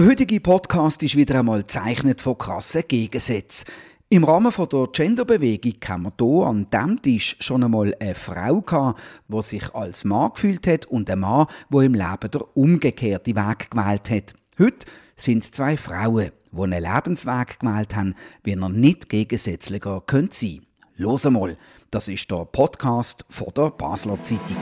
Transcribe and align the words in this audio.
Der 0.00 0.08
heutige 0.08 0.40
Podcast 0.40 1.02
ist 1.02 1.14
wieder 1.14 1.40
einmal 1.40 1.66
zeichnet 1.66 2.22
von 2.22 2.38
krassen 2.38 2.84
Gegensätzen. 2.88 3.66
Im 4.08 4.24
Rahmen 4.24 4.50
der 4.50 4.86
Genderbewegung 4.90 5.74
haben 5.86 6.04
wir 6.04 6.12
hier 6.18 6.46
an 6.46 6.66
diesem 6.72 7.02
Tisch 7.02 7.36
schon 7.38 7.62
einmal 7.62 7.94
eine 8.00 8.14
Frau 8.14 8.62
gehabt, 8.62 8.98
die 9.28 9.42
sich 9.42 9.74
als 9.74 10.04
Mann 10.04 10.32
gefühlt 10.32 10.66
hat 10.66 10.86
und 10.86 11.10
ein 11.10 11.20
Mann, 11.20 11.48
der 11.68 11.80
im 11.82 11.92
Leben 11.92 12.30
der 12.32 12.56
umgekehrte 12.56 13.36
Weg 13.36 13.70
gewählt 13.70 14.08
hat. 14.08 14.34
Heute 14.58 14.86
sind 15.16 15.44
es 15.44 15.50
zwei 15.50 15.76
Frauen, 15.76 16.30
die 16.50 16.62
einen 16.62 16.82
Lebensweg 16.82 17.60
gewählt 17.60 17.94
haben, 17.94 18.14
wie 18.42 18.52
er 18.52 18.68
nicht 18.70 19.10
gegensätzlicher 19.10 20.02
könnte 20.06 20.34
sein. 20.34 20.62
Los 20.96 21.26
einmal, 21.26 21.58
das 21.90 22.08
ist 22.08 22.30
der 22.30 22.46
Podcast 22.46 23.26
von 23.28 23.52
der 23.54 23.68
Basler 23.68 24.16
Zeitung. 24.22 24.56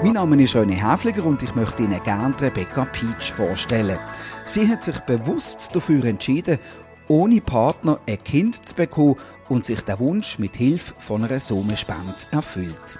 Mein 0.00 0.12
Name 0.12 0.40
ist 0.40 0.54
René 0.54 0.74
Häfliger 0.74 1.24
und 1.24 1.42
ich 1.42 1.56
möchte 1.56 1.82
Ihnen 1.82 2.00
gerne 2.04 2.40
Rebecca 2.40 2.84
Peach 2.84 3.32
vorstellen. 3.32 3.98
Sie 4.44 4.68
hat 4.68 4.84
sich 4.84 4.96
bewusst 5.00 5.70
dafür 5.74 6.04
entschieden, 6.04 6.60
ohne 7.08 7.40
Partner 7.40 7.98
ein 8.06 8.22
Kind 8.22 8.68
zu 8.68 8.76
bekommen 8.76 9.16
und 9.48 9.64
sich 9.64 9.80
der 9.80 9.98
Wunsch 9.98 10.38
mit 10.38 10.54
Hilfe 10.54 10.94
von 11.00 11.24
einer 11.24 11.40
Sommerspende 11.40 12.14
erfüllt. 12.30 12.96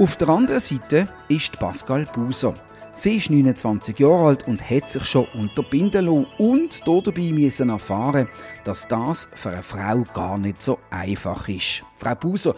Auf 0.00 0.16
der 0.16 0.28
anderen 0.28 0.58
Seite 0.58 1.08
ist 1.28 1.56
Pascal 1.60 2.04
Buser. 2.12 2.54
Sie 2.94 3.16
ist 3.16 3.30
29 3.30 3.96
Jahre 4.00 4.26
alt 4.26 4.48
und 4.48 4.68
hat 4.68 4.88
sich 4.88 5.04
schon 5.04 5.28
unterbinden 5.34 6.04
lassen 6.04 6.26
und 6.38 6.82
dabei 6.86 7.30
müssen 7.32 7.68
erfahren, 7.68 8.28
dass 8.64 8.88
das 8.88 9.28
für 9.34 9.50
eine 9.50 9.62
Frau 9.62 10.04
gar 10.12 10.38
nicht 10.38 10.62
so 10.62 10.80
einfach 10.90 11.48
ist. 11.48 11.84
Frau 11.96 12.14
Buser, 12.16 12.56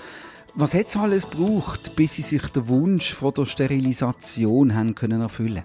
was 0.56 0.73
hat 0.74 0.88
es 0.88 0.96
alles 0.96 1.30
gebraucht, 1.30 1.95
bis 1.96 2.15
Sie 2.15 2.23
sich 2.23 2.48
den 2.48 2.66
Wunsch 2.69 3.12
von 3.12 3.34
der 3.34 3.45
Sterilisation 3.45 4.74
haben 4.74 4.95
können 4.95 5.20
erfüllen 5.20 5.62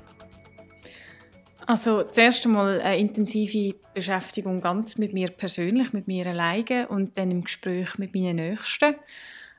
Also 1.65 2.03
zuerst 2.03 2.45
einmal 2.45 2.81
eine 2.81 2.99
intensive 2.99 3.75
Beschäftigung 3.93 4.59
ganz 4.59 4.97
mit 4.97 5.13
mir 5.13 5.29
persönlich, 5.29 5.93
mit 5.93 6.07
mir 6.07 6.27
alleine 6.27 6.89
und 6.89 7.17
dann 7.17 7.31
im 7.31 7.45
Gespräch 7.45 7.97
mit 7.97 8.13
meinen 8.13 8.35
Nächsten. 8.35 8.95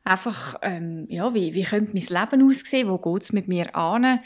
Einfach, 0.05 0.57
ähm, 0.63 1.07
ja, 1.09 1.33
wie, 1.33 1.55
wie 1.55 1.65
könnte 1.65 1.93
mein 1.95 2.21
Leben 2.31 2.49
aussehen? 2.49 2.89
Wo 2.89 2.99
geht 2.99 3.23
es 3.23 3.33
mit 3.33 3.49
mir 3.49 3.75
an? 3.75 4.19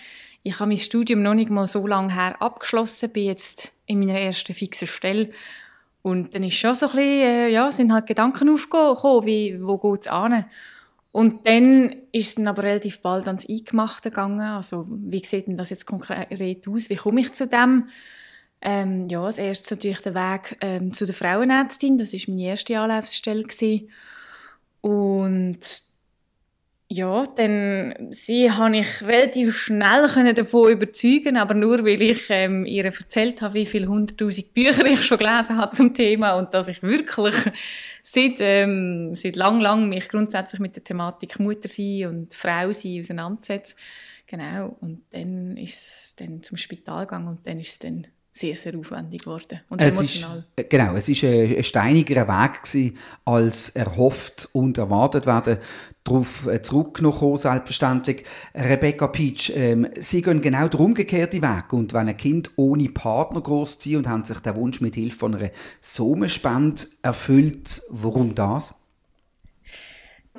Ich 0.42 0.58
habe 0.58 0.68
mein 0.68 0.78
Studium 0.78 1.22
noch 1.22 1.34
nicht 1.34 1.50
mal 1.50 1.68
so 1.68 1.86
lange 1.86 2.14
her 2.14 2.40
abgeschlossen, 2.40 3.10
bin 3.10 3.26
jetzt 3.26 3.70
in 3.86 4.00
meiner 4.00 4.18
ersten 4.18 4.54
fixen 4.54 4.88
Stelle. 4.88 5.30
Und 6.02 6.34
dann 6.34 6.42
ist 6.42 6.54
schon 6.54 6.74
so 6.74 6.86
ein 6.86 6.92
bisschen, 6.92 7.08
äh, 7.08 7.48
ja, 7.50 7.70
sind 7.70 7.92
halt 7.92 8.06
Gedanken 8.06 8.48
aufgekommen, 8.48 9.26
wie, 9.26 9.58
wo 9.62 9.76
geht 9.78 10.02
es 10.02 10.06
an? 10.08 10.46
Und 11.16 11.46
dann 11.46 11.96
ist 12.12 12.28
es 12.28 12.34
dann 12.34 12.46
aber 12.46 12.62
relativ 12.62 13.00
bald 13.00 13.26
ans 13.26 13.48
Eingemachte 13.48 14.10
gegangen. 14.10 14.38
Also, 14.38 14.86
wie 14.86 15.24
sieht 15.24 15.46
denn 15.46 15.56
das 15.56 15.70
jetzt 15.70 15.86
konkret 15.86 16.68
aus? 16.68 16.90
Wie 16.90 16.96
komme 16.96 17.22
ich 17.22 17.32
zu 17.32 17.46
dem? 17.46 17.88
Ähm, 18.60 19.08
ja, 19.08 19.22
als 19.22 19.38
erstes 19.38 19.70
natürlich 19.70 20.02
der 20.02 20.14
Weg 20.14 20.58
ähm, 20.60 20.92
zu 20.92 21.06
der 21.06 21.14
Frauenärztin. 21.14 21.96
Das 21.96 22.12
war 22.12 22.20
meine 22.28 22.42
erste 22.42 22.78
Anlaufstelle. 22.78 23.44
Gewesen. 23.44 23.88
Und 24.82 25.84
ja, 26.88 27.26
dann 27.26 28.12
sie 28.12 28.50
habe 28.50 28.78
ich 28.78 29.02
relativ 29.02 29.56
schnell 29.56 30.34
davon 30.34 30.70
überzeugen, 30.70 31.36
aber 31.36 31.54
nur 31.54 31.84
weil 31.84 32.00
ich 32.00 32.26
ähm, 32.28 32.64
ihr 32.64 32.84
erzählt 32.84 33.42
habe, 33.42 33.54
wie 33.54 33.66
viele 33.66 33.88
hunderttausend 33.88 34.54
Bücher 34.54 34.86
ich 34.86 35.04
schon 35.04 35.18
gelesen 35.18 35.56
habe 35.58 35.74
zum 35.74 35.92
Thema 35.94 36.34
und 36.34 36.54
dass 36.54 36.68
ich 36.68 36.82
wirklich 36.82 37.34
seit 38.02 38.36
ähm, 38.38 39.16
seit 39.16 39.34
lang 39.34 39.60
lang 39.60 39.88
mich 39.88 40.08
grundsätzlich 40.08 40.60
mit 40.60 40.76
der 40.76 40.84
Thematik 40.84 41.40
Mutter 41.40 41.68
sein 41.68 42.06
und 42.06 42.34
Frau 42.34 42.70
sein 42.72 43.00
auseinandersetze. 43.00 43.74
Genau. 44.28 44.76
Und 44.80 45.02
dann 45.10 45.56
ist 45.56 45.76
es 45.78 46.16
dann 46.16 46.42
zum 46.42 46.56
Spital 46.56 47.06
gegangen 47.06 47.28
und 47.28 47.46
dann 47.46 47.58
ist 47.58 47.72
es 47.72 47.78
dann 47.80 48.06
sehr, 48.36 48.54
sehr 48.54 48.76
aufwendig 48.76 49.22
geworden 49.22 49.60
und 49.68 49.80
es 49.80 49.96
emotional. 49.96 50.38
Ist, 50.38 50.46
äh, 50.56 50.64
genau, 50.64 50.94
es 50.94 51.08
war 51.08 51.30
ein, 51.30 51.56
ein 51.56 51.64
steinigerer 51.64 52.28
Weg 52.28 52.62
gewesen, 52.62 52.98
als 53.24 53.70
erhofft 53.70 54.48
und 54.52 54.76
erwartet 54.76 55.26
werden. 55.26 55.58
Darauf 56.04 56.46
äh, 56.46 56.60
zurückgekommen, 56.60 57.38
selbstverständlich. 57.38 58.24
Rebecca 58.54 59.08
Peach, 59.08 59.52
ähm, 59.56 59.88
Sie 59.96 60.22
gehen 60.22 60.42
genau 60.42 60.68
den 60.68 60.80
umgekehrten 60.80 61.42
Weg. 61.42 61.72
Und 61.72 61.94
wenn 61.94 62.08
ein 62.08 62.16
Kind 62.16 62.50
ohne 62.56 62.90
Partner 62.90 63.40
großzieht 63.40 63.96
und 63.96 64.08
haben 64.08 64.24
sich 64.24 64.38
den 64.40 64.54
Wunsch 64.54 64.80
mit 64.80 64.94
Hilfe 64.94 65.18
von 65.18 65.34
einer 65.34 65.50
Sommerspende 65.80 66.82
erfüllt, 67.02 67.80
warum 67.88 68.34
das? 68.34 68.74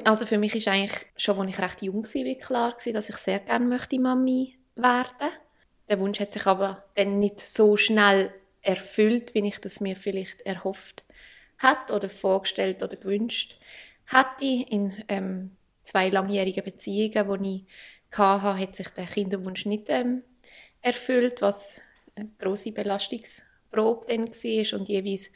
Also 0.03 0.27
für 0.27 0.37
mich 0.37 0.55
ist 0.55 0.67
eigentlich 0.67 1.07
schon, 1.17 1.39
als 1.39 1.49
ich 1.49 1.59
recht 1.59 1.81
jung 1.81 2.03
war, 2.03 2.35
klar 2.37 2.75
dass 2.93 3.09
ich 3.09 3.15
sehr 3.15 3.39
gerne 3.39 3.65
möchte 3.65 3.99
Mami 3.99 4.55
werden 4.75 5.07
möchte. 5.19 5.46
Der 5.89 5.99
Wunsch 5.99 6.19
hat 6.19 6.33
sich 6.33 6.45
aber 6.45 6.83
dann 6.95 7.19
nicht 7.19 7.41
so 7.41 7.77
schnell 7.77 8.33
erfüllt, 8.61 9.33
wie 9.33 9.47
ich 9.47 9.59
das 9.59 9.79
mir 9.79 9.95
vielleicht 9.95 10.41
erhofft 10.41 11.03
hat 11.57 11.91
oder 11.91 12.09
vorgestellt 12.09 12.83
oder 12.83 12.97
gewünscht 12.97 13.57
hatte. 14.07 14.45
In 14.45 14.93
ähm, 15.07 15.51
zwei 15.83 16.09
langjährigen 16.09 16.63
Beziehungen, 16.63 17.43
die 17.43 17.65
ich 18.11 18.17
hatte, 18.17 18.59
hat 18.59 18.75
sich 18.75 18.89
der 18.89 19.05
Kinderwunsch 19.05 19.65
nicht 19.65 19.85
ähm, 19.87 20.23
erfüllt, 20.81 21.41
was 21.41 21.81
eine 22.15 22.29
grosse 22.37 22.71
Belastungsprobe 22.71 24.07
war 24.07 24.79
und 24.79 24.89
jeweils 24.89 25.31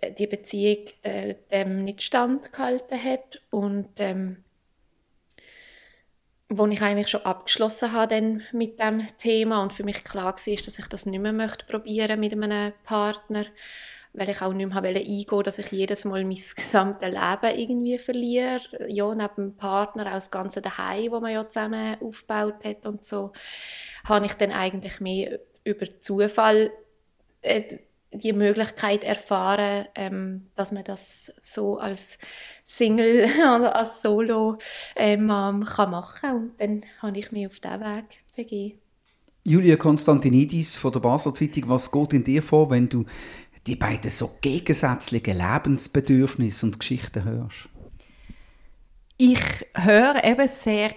äh, 0.00 0.12
die 0.12 0.26
Beziehung 0.26 0.86
äh, 1.02 1.34
dem 1.50 1.84
nicht 1.84 2.02
standgehalten 2.02 3.02
hat 3.02 3.40
und 3.50 3.88
ähm, 3.96 4.43
wo 6.48 6.66
ich 6.66 6.82
eigentlich 6.82 7.08
schon 7.08 7.24
abgeschlossen 7.24 7.92
habe 7.92 8.40
mit 8.52 8.78
dem 8.78 9.06
Thema 9.18 9.62
und 9.62 9.72
für 9.72 9.84
mich 9.84 10.04
klar 10.04 10.34
war, 10.34 10.56
dass 10.56 10.78
ich 10.78 10.88
das 10.88 11.06
nicht 11.06 11.20
mehr 11.20 11.32
möchte 11.32 11.66
probieren 11.66 12.20
mit 12.20 12.32
einem 12.32 12.72
Partner, 12.84 13.46
weil 14.12 14.28
ich 14.28 14.42
auch 14.42 14.52
nicht 14.52 14.68
mehr 14.68 14.82
eingehen 14.82 15.26
wollte, 15.30 15.48
dass 15.48 15.58
ich 15.58 15.72
jedes 15.72 16.04
Mal 16.04 16.24
mein 16.24 16.36
gesamtes 16.36 17.08
Leben 17.10 17.58
irgendwie 17.58 17.98
verliere. 17.98 18.60
Ja, 18.88 19.12
neben 19.14 19.34
dem 19.36 19.56
Partner, 19.56 20.06
auch 20.06 20.14
das 20.14 20.30
ganze 20.30 20.60
Daheim, 20.62 21.12
wo 21.12 21.20
man 21.20 21.32
ja 21.32 21.48
zusammen 21.48 21.96
aufgebaut 22.00 22.64
hat 22.64 22.86
und 22.86 23.04
so, 23.04 23.32
habe 24.04 24.26
ich 24.26 24.34
dann 24.34 24.52
eigentlich 24.52 25.00
mehr 25.00 25.40
über 25.64 25.86
Zufall 26.00 26.70
äh, 27.40 27.78
die 28.14 28.32
Möglichkeit 28.32 29.04
erfahren, 29.04 29.86
ähm, 29.94 30.46
dass 30.56 30.72
man 30.72 30.84
das 30.84 31.32
so 31.40 31.78
als 31.78 32.18
Single 32.64 33.24
oder 33.38 33.76
als 33.76 34.02
Solo 34.02 34.58
ähm, 34.96 35.28
kann 35.28 35.90
machen 35.90 36.30
und 36.30 36.52
dann 36.58 36.82
habe 37.00 37.18
ich 37.18 37.32
mich 37.32 37.46
auf 37.46 37.60
diesen 37.60 37.80
Weg 37.80 38.04
begeben. 38.36 38.78
Julia 39.46 39.76
Konstantinidis 39.76 40.76
von 40.76 40.92
der 40.92 41.00
Basler 41.00 41.34
Zeitung, 41.34 41.68
was 41.68 41.90
geht 41.90 42.14
in 42.14 42.24
dir 42.24 42.42
vor, 42.42 42.70
wenn 42.70 42.88
du 42.88 43.04
die 43.66 43.76
beiden 43.76 44.10
so 44.10 44.30
gegensätzlichen 44.40 45.36
Lebensbedürfnisse 45.36 46.66
und 46.66 46.78
Geschichten 46.78 47.24
hörst? 47.24 47.68
Ich 49.18 49.66
höre 49.74 50.24
eben 50.24 50.48
sehr 50.48 50.94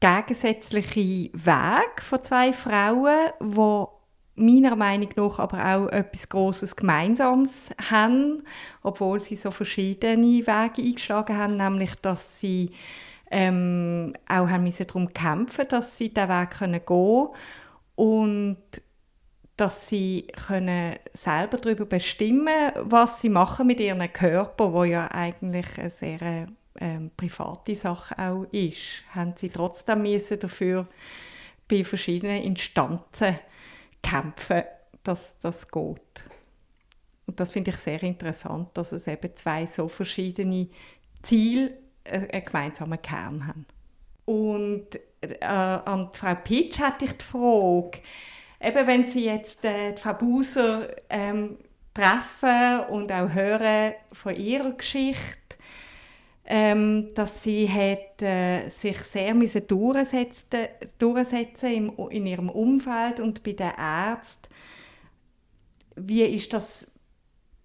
gegensätzliche 0.00 1.30
Wege 1.34 2.02
von 2.02 2.22
zwei 2.22 2.52
Frauen, 2.52 3.32
die 3.40 3.99
meiner 4.40 4.76
Meinung 4.76 5.10
nach 5.16 5.38
aber 5.38 5.64
auch 5.64 5.88
etwas 5.88 6.28
Großes 6.28 6.76
Gemeinsames 6.76 7.70
haben, 7.90 8.42
obwohl 8.82 9.20
sie 9.20 9.36
so 9.36 9.50
verschiedene 9.50 10.46
Wege 10.46 10.82
eingeschlagen 10.82 11.36
haben, 11.36 11.56
nämlich 11.56 11.94
dass 11.96 12.40
sie 12.40 12.72
ähm, 13.30 14.14
auch 14.28 14.48
haben 14.48 14.64
müssen 14.64 14.86
darum 14.86 15.12
kämpfen, 15.12 15.66
dass 15.68 15.96
sie 15.96 16.12
diesen 16.12 16.28
Weg 16.28 16.50
können 16.50 16.80
gehen 16.84 17.28
und 17.94 18.56
dass 19.56 19.88
sie 19.88 20.26
können 20.46 20.96
selber 21.12 21.58
darüber 21.58 21.84
bestimmen, 21.84 22.72
was 22.80 23.20
sie 23.20 23.28
machen 23.28 23.66
mit 23.66 23.78
ihrem 23.78 24.10
Körper, 24.12 24.72
wo 24.72 24.84
ja 24.84 25.08
eigentlich 25.12 25.78
eine 25.78 25.90
sehr 25.90 26.48
ähm, 26.78 27.10
private 27.16 27.74
Sache 27.74 28.18
auch 28.18 28.44
ist, 28.52 29.04
haben 29.14 29.34
sie 29.36 29.50
trotzdem 29.50 30.02
müssen 30.02 30.40
dafür 30.40 30.86
bei 31.68 31.84
verschiedenen 31.84 32.42
Instanzen 32.42 33.38
kämpfen, 34.02 34.62
dass 35.02 35.36
das 35.40 35.68
geht. 35.68 36.24
Und 37.26 37.38
das 37.38 37.52
finde 37.52 37.70
ich 37.70 37.76
sehr 37.76 38.02
interessant, 38.02 38.68
dass 38.74 38.92
es 38.92 39.06
eben 39.06 39.34
zwei 39.36 39.66
so 39.66 39.88
verschiedene 39.88 40.68
Ziele 41.22 41.78
äh, 42.04 42.28
einen 42.28 42.44
gemeinsamen 42.44 43.00
Kern 43.00 43.46
haben. 43.46 43.66
Und 44.24 44.98
äh, 45.20 45.44
an 45.44 46.10
Frau 46.12 46.34
Pitsch 46.34 46.80
hatte 46.80 47.04
ich 47.04 47.12
die 47.12 47.24
Frage, 47.24 48.00
eben 48.60 48.86
wenn 48.86 49.06
Sie 49.06 49.24
jetzt 49.24 49.64
äh, 49.64 49.92
die 49.92 50.00
Frau 50.00 50.14
Buser 50.14 50.88
ähm, 51.08 51.58
treffen 51.94 52.80
und 52.90 53.12
auch 53.12 53.32
hören 53.32 53.94
von 54.12 54.34
ihrer 54.34 54.72
Geschichte, 54.72 55.39
ähm, 56.52 57.14
dass 57.14 57.44
sie 57.44 57.68
hat, 57.68 58.20
äh, 58.22 58.70
sich 58.70 58.98
sehr 59.02 59.34
müssen 59.34 59.68
durchsetzen, 59.68 60.66
durchsetzen 60.98 61.72
im, 61.72 62.08
in 62.10 62.26
ihrem 62.26 62.50
Umfeld 62.50 63.20
und 63.20 63.44
bei 63.44 63.52
den 63.52 63.70
Ärzten. 63.78 64.52
Wie 65.94 66.24
ist 66.24 66.52
das 66.52 66.90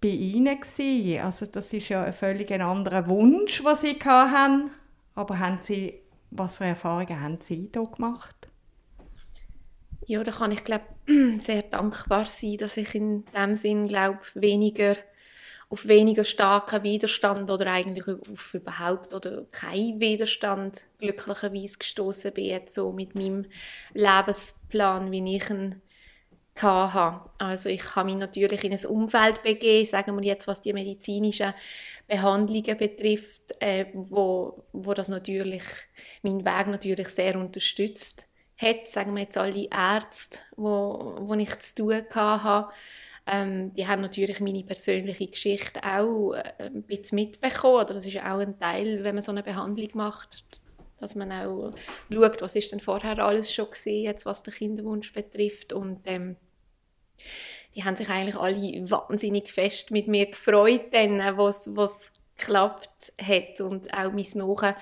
bei 0.00 0.10
Ihnen 0.10 0.60
gewesen? 0.60 1.20
Also 1.20 1.46
das 1.46 1.72
ist 1.72 1.88
ja 1.88 2.04
ein 2.04 2.12
völlig 2.12 2.48
anderer 2.52 3.08
Wunsch, 3.08 3.64
was 3.64 3.80
Sie 3.80 3.98
hatten. 4.04 4.70
Aber 5.16 5.36
haben 5.40 5.58
Sie, 5.62 5.94
was 6.30 6.58
für 6.58 6.66
Erfahrungen 6.66 7.20
haben 7.20 7.38
Sie 7.40 7.68
da 7.72 7.82
gemacht? 7.82 8.36
Ja, 10.06 10.22
da 10.22 10.30
kann 10.30 10.52
ich 10.52 10.62
glaube 10.62 10.84
sehr 11.40 11.62
dankbar 11.62 12.24
sein, 12.24 12.58
dass 12.58 12.76
ich 12.76 12.94
in 12.94 13.24
dem 13.36 13.56
Sinn 13.56 13.88
glaube 13.88 14.20
weniger 14.34 14.94
auf 15.68 15.88
weniger 15.88 16.24
starken 16.24 16.84
Widerstand 16.84 17.50
oder 17.50 17.66
eigentlich 17.66 18.06
auf 18.06 18.54
überhaupt 18.54 19.12
oder 19.12 19.46
keinen 19.50 20.00
Widerstand 20.00 20.86
glücklicherweise 20.98 21.78
gestoßen 21.78 22.32
bin 22.32 22.44
jetzt 22.44 22.74
so 22.74 22.92
mit 22.92 23.14
meinem 23.14 23.46
Lebensplan, 23.92 25.10
wie 25.10 25.36
ich 25.36 25.50
ihn 25.50 25.82
hatte. 26.62 27.20
Also 27.38 27.68
ich 27.68 27.96
habe 27.96 28.06
mich 28.06 28.16
natürlich 28.16 28.64
in 28.64 28.72
ein 28.72 28.86
Umfeld 28.86 29.42
begeben, 29.42 29.86
sagen 29.86 30.16
wir 30.16 30.24
jetzt, 30.24 30.46
was 30.46 30.62
die 30.62 30.72
medizinischen 30.72 31.52
Behandlungen 32.06 32.78
betrifft, 32.78 33.54
äh, 33.60 33.86
wo, 33.92 34.64
wo 34.72 34.94
das 34.94 35.08
natürlich, 35.08 35.64
mein 36.22 36.44
Weg 36.44 36.68
natürlich 36.68 37.08
sehr 37.08 37.36
unterstützt 37.36 38.26
hat, 38.56 38.88
sagen 38.88 39.14
wir 39.14 39.24
jetzt 39.24 39.36
alle 39.36 39.68
Ärzte, 39.70 40.38
wo, 40.56 41.16
wo 41.20 41.34
ich 41.34 41.58
zu 41.58 41.74
tun 41.74 42.04
hatte, 42.14 42.72
ähm, 43.26 43.74
die 43.74 43.86
haben 43.86 44.02
natürlich 44.02 44.40
meine 44.40 44.62
persönliche 44.62 45.26
Geschichte 45.26 45.82
auch 45.82 46.32
äh, 46.32 46.52
ein 46.58 46.82
bisschen 46.82 47.16
mitbekommen. 47.16 47.84
Oder 47.84 47.94
das 47.94 48.06
ist 48.06 48.16
auch 48.18 48.38
ein 48.38 48.58
Teil, 48.58 49.02
wenn 49.02 49.16
man 49.16 49.24
so 49.24 49.32
eine 49.32 49.42
Behandlung 49.42 49.90
macht, 49.94 50.44
dass 51.00 51.14
man 51.14 51.32
auch 51.32 51.72
schaut, 52.12 52.40
was 52.40 52.56
ist 52.56 52.72
denn 52.72 52.80
vorher 52.80 53.18
alles 53.18 53.52
schon 53.52 53.70
gesehen, 53.70 54.04
jetzt 54.04 54.26
was 54.26 54.42
den 54.42 54.54
Kinderwunsch 54.54 55.12
betrifft 55.12 55.72
und 55.72 56.00
ähm, 56.04 56.36
die 57.74 57.84
haben 57.84 57.96
sich 57.96 58.08
eigentlich 58.08 58.36
alle 58.36 58.90
wahnsinnig 58.90 59.50
fest 59.50 59.90
mit 59.90 60.08
mir 60.08 60.26
gefreut, 60.26 60.92
was 60.92 61.74
was 61.74 62.12
geklappt 62.36 63.12
hat 63.20 63.60
und 63.60 63.92
auch 63.92 64.12
mein 64.12 64.26
Nachher 64.34 64.76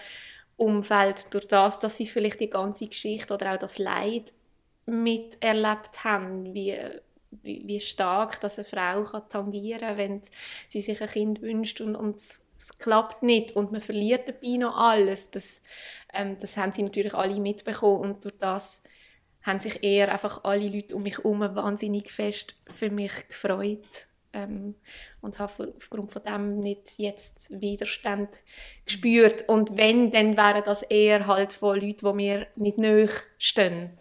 Umfeld 0.57 1.33
durch 1.35 1.49
das, 1.49 1.81
dass 1.81 1.97
sie 1.97 2.07
vielleicht 2.07 2.41
die 2.41 2.51
ganze 2.51 2.87
Geschichte 2.87 3.35
oder 3.35 3.55
auch 3.55 3.59
das 3.59 3.79
Leid 3.79 4.33
miterlebt 4.87 6.05
haben, 6.05 6.55
wie, 6.55 6.79
wie, 7.43 7.63
wie 7.67 7.81
stark 7.81 8.41
dass 8.41 8.59
eine 8.59 8.65
Frau 8.65 9.03
kann 9.05 9.29
tangieren 9.29 9.81
kann, 9.81 9.97
wenn 9.97 10.23
sie 10.69 10.81
sich 10.81 11.01
ein 11.03 11.09
Kind 11.09 11.43
wünscht 11.43 11.81
und, 11.81 11.97
und 11.97 12.17
es, 12.17 12.41
klappt 12.79 13.23
nicht 13.23 13.57
und 13.57 13.73
man 13.73 13.83
verliert 13.83 14.27
dabei 14.27 14.57
noch 14.57 14.77
alles. 14.77 15.31
Das, 15.31 15.61
ähm, 16.15 16.39
das 16.41 16.57
haben 16.57 16.73
sie 16.73 16.83
natürlich 16.83 17.13
alle 17.13 17.39
mitbekommen 17.39 18.01
und 18.01 18.25
durch 18.25 18.39
das 18.39 18.81
haben 19.43 19.61
sich 19.61 19.85
eher 19.85 20.11
einfach 20.11 20.45
alle 20.45 20.69
Leute 20.69 20.97
um 20.97 21.03
mich 21.03 21.19
herum 21.19 21.41
wahnsinnig 21.41 22.11
fest 22.11 22.55
für 22.73 22.89
mich 22.89 23.29
gefreut 23.29 24.07
ähm, 24.35 24.75
und 25.21 25.39
habe 25.39 25.75
aufgrund 25.77 26.13
von 26.13 26.23
dem 26.23 26.61
nicht 26.61 26.95
jetzt 26.99 27.51
Widerstand 27.61 28.31
gespürt. 28.85 29.49
Und 29.49 29.77
wenn, 29.77 30.11
dann 30.11 30.37
wäre 30.37 30.63
das 30.63 30.83
eher 30.83 31.27
halt 31.27 31.53
von 31.53 31.81
Leuten, 31.81 32.07
die 32.07 32.13
mir 32.15 32.47
nicht 32.57 32.79
nahe 32.79 33.09
stehen. 33.39 33.99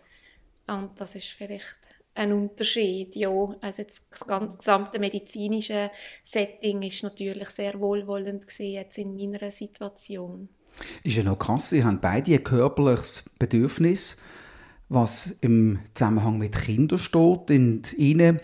Und 0.68 1.00
das 1.00 1.15
ist 1.15 1.27
vielleicht 1.27 1.75
ein 2.15 2.33
Unterschied, 2.33 3.15
ja. 3.15 3.30
Also 3.62 3.81
jetzt 3.81 4.04
das 4.12 4.57
gesamte 4.57 5.00
medizinische 5.00 5.92
Setting 6.24 6.81
ist 6.83 7.04
natürlich 7.04 7.50
sehr 7.50 7.80
wohlwollend 7.80 8.48
gesehen 8.48 8.74
jetzt 8.74 8.98
in 8.98 9.15
meiner 9.15 9.51
Situation. 9.51 10.50
Ist 11.04 11.18
ja 11.18 11.24
noch 11.24 11.38
krass, 11.38 11.69
Sie 11.69 11.83
haben 11.83 12.00
beide 12.00 12.33
ein 12.33 12.44
körperliches 12.44 13.24
Bedürfnis, 13.38 14.18
was 14.89 15.36
im 15.42 15.80
Zusammenhang 15.94 16.38
mit 16.38 16.54
Kindern 16.54 17.00
steht. 17.00 17.51
Und 17.51 17.94
Ihnen 17.94 18.39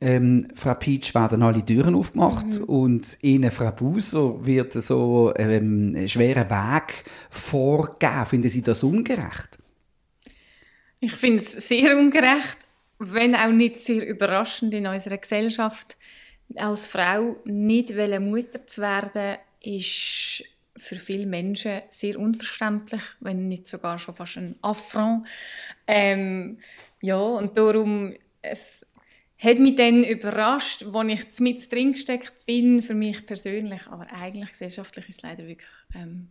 ähm, 0.00 0.48
Frau 0.54 0.74
Peach 0.74 1.14
werden 1.14 1.42
alle 1.42 1.64
Türen 1.64 1.94
aufgemacht 1.94 2.58
mhm. 2.58 2.64
und 2.64 3.16
Ihnen, 3.22 3.50
Frau 3.50 3.70
Buser, 3.70 4.44
wird 4.44 4.72
so 4.72 5.32
ähm, 5.36 5.94
einen 5.96 6.08
schweren 6.08 6.50
Weg 6.50 7.04
vorgeben. 7.30 8.26
Finden 8.26 8.50
Sie 8.50 8.62
das 8.62 8.82
ungerecht? 8.82 9.58
Ich 11.00 11.12
finde 11.12 11.42
es 11.42 11.52
sehr 11.52 11.96
ungerecht, 11.96 12.58
wenn 12.98 13.34
auch 13.34 13.50
nicht 13.50 13.78
sehr 13.78 14.06
überraschend 14.06 14.74
in 14.74 14.86
unserer 14.86 15.18
Gesellschaft. 15.18 15.96
Als 16.56 16.86
Frau 16.86 17.36
nicht 17.44 17.96
Mutter 18.20 18.66
zu 18.66 18.82
werden, 18.82 19.38
ist 19.60 20.44
für 20.76 20.96
viele 20.96 21.26
Menschen 21.26 21.82
sehr 21.88 22.18
unverständlich, 22.18 23.02
wenn 23.20 23.48
nicht 23.48 23.68
sogar 23.68 23.98
schon 23.98 24.14
fast 24.14 24.36
ein 24.36 24.56
Affront. 24.60 25.26
Ähm, 25.86 26.58
ja, 27.00 27.16
und 27.16 27.56
darum, 27.56 28.14
es, 28.42 28.84
hat 29.38 29.58
mich 29.58 29.76
dann 29.76 30.04
überrascht, 30.04 30.84
als 30.84 31.08
ich 31.08 31.40
mit 31.40 31.72
drin 31.72 31.92
gesteckt 31.92 32.46
bin, 32.46 32.82
für 32.82 32.94
mich 32.94 33.26
persönlich. 33.26 33.86
Aber 33.88 34.06
eigentlich 34.12 34.50
gesellschaftlich 34.52 35.08
ist 35.08 35.16
es 35.16 35.22
leider 35.22 35.46
wirklich 35.46 35.68
ähm, 35.94 36.30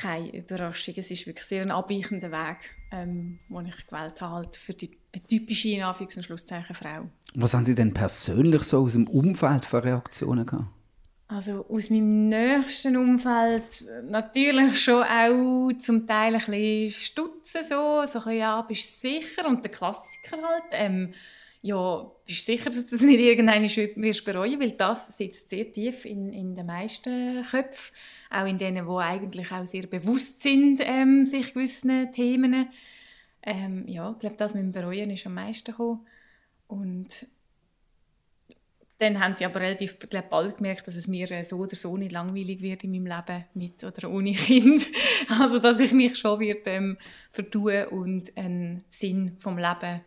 keine 0.00 0.36
Überraschung. 0.36 0.94
Es 0.96 1.10
ist 1.10 1.26
wirklich 1.26 1.46
sehr 1.46 1.62
ein 1.62 1.70
abweichender 1.70 2.30
Weg, 2.30 2.58
ähm, 2.90 3.38
den 3.48 3.66
ich 3.66 3.86
gewählt 3.86 4.20
habe, 4.20 4.34
halt 4.34 4.56
für 4.56 4.74
die 4.74 4.90
eine 5.12 5.26
typische, 5.26 5.68
in 5.70 5.82
Anführungs- 5.82 6.16
und 6.16 6.22
Schlusszeichen, 6.24 6.74
Frau. 6.74 7.08
Was 7.34 7.54
haben 7.54 7.64
Sie 7.64 7.74
denn 7.74 7.94
persönlich 7.94 8.62
so 8.62 8.84
aus 8.84 8.92
dem 8.92 9.08
Umfeld 9.08 9.64
für 9.64 9.82
Reaktionen 9.82 10.46
gehabt? 10.46 10.66
Also 11.30 11.66
aus 11.68 11.90
meinem 11.90 12.30
nächsten 12.30 12.96
Umfeld 12.96 13.84
natürlich 14.08 14.82
schon 14.82 15.02
auch 15.02 15.70
zum 15.78 16.06
Teil 16.06 16.34
ein 16.34 16.40
bisschen 16.40 16.90
stutzen, 16.90 17.62
so, 17.62 18.02
so 18.06 18.20
ein 18.20 18.24
bisschen, 18.24 18.38
ja, 18.38 18.62
bist 18.62 19.04
du 19.04 19.08
sicher? 19.08 19.46
Und 19.46 19.62
der 19.62 19.70
Klassiker 19.70 20.36
halt, 20.42 20.64
ähm, 20.72 21.12
ja, 21.60 22.10
bist 22.24 22.48
du 22.48 22.52
sicher, 22.52 22.70
dass 22.70 22.86
du 22.86 22.96
das 22.96 23.04
nicht 23.04 23.20
irgendwann 23.20 23.62
wirst 23.64 24.24
bereuen, 24.24 24.60
weil 24.60 24.72
das 24.72 25.16
sitzt 25.16 25.50
sehr 25.50 25.72
tief 25.72 26.04
in, 26.04 26.32
in 26.32 26.54
den 26.54 26.66
meisten 26.66 27.42
Köpfen, 27.50 27.94
auch 28.30 28.46
in 28.46 28.58
denen, 28.58 28.86
die 28.86 28.96
eigentlich 28.96 29.50
auch 29.50 29.66
sehr 29.66 29.86
bewusst 29.86 30.40
sind, 30.42 30.80
ähm, 30.82 31.24
sich 31.26 31.52
gewissen 31.52 32.12
Themen. 32.12 32.68
Ähm, 33.42 33.88
ja, 33.88 34.12
ich 34.12 34.18
glaube, 34.18 34.36
das 34.36 34.54
mit 34.54 34.62
dem 34.62 34.72
Bereuen 34.72 35.10
ist 35.10 35.26
am 35.26 35.34
meisten 35.34 35.72
gekommen. 35.72 36.06
Und 36.68 37.26
dann 38.98 39.20
haben 39.20 39.34
sie 39.34 39.44
aber 39.44 39.60
relativ 39.60 39.98
glaub, 39.98 40.28
bald 40.28 40.58
gemerkt, 40.58 40.86
dass 40.86 40.96
es 40.96 41.06
mir 41.08 41.44
so 41.44 41.56
oder 41.56 41.76
so 41.76 41.96
nicht 41.96 42.12
langweilig 42.12 42.60
wird 42.60 42.84
in 42.84 42.90
meinem 42.90 43.06
Leben, 43.06 43.44
mit 43.54 43.82
oder 43.82 44.10
ohne 44.10 44.32
Kind. 44.34 44.86
Also, 45.40 45.58
dass 45.58 45.80
ich 45.80 45.92
mich 45.92 46.16
schon 46.16 46.40
wird, 46.40 46.66
ähm, 46.66 46.98
vertun 47.30 47.84
und 47.90 48.36
einen 48.36 48.84
Sinn 48.88 49.36
vom 49.38 49.58
Leben 49.58 50.02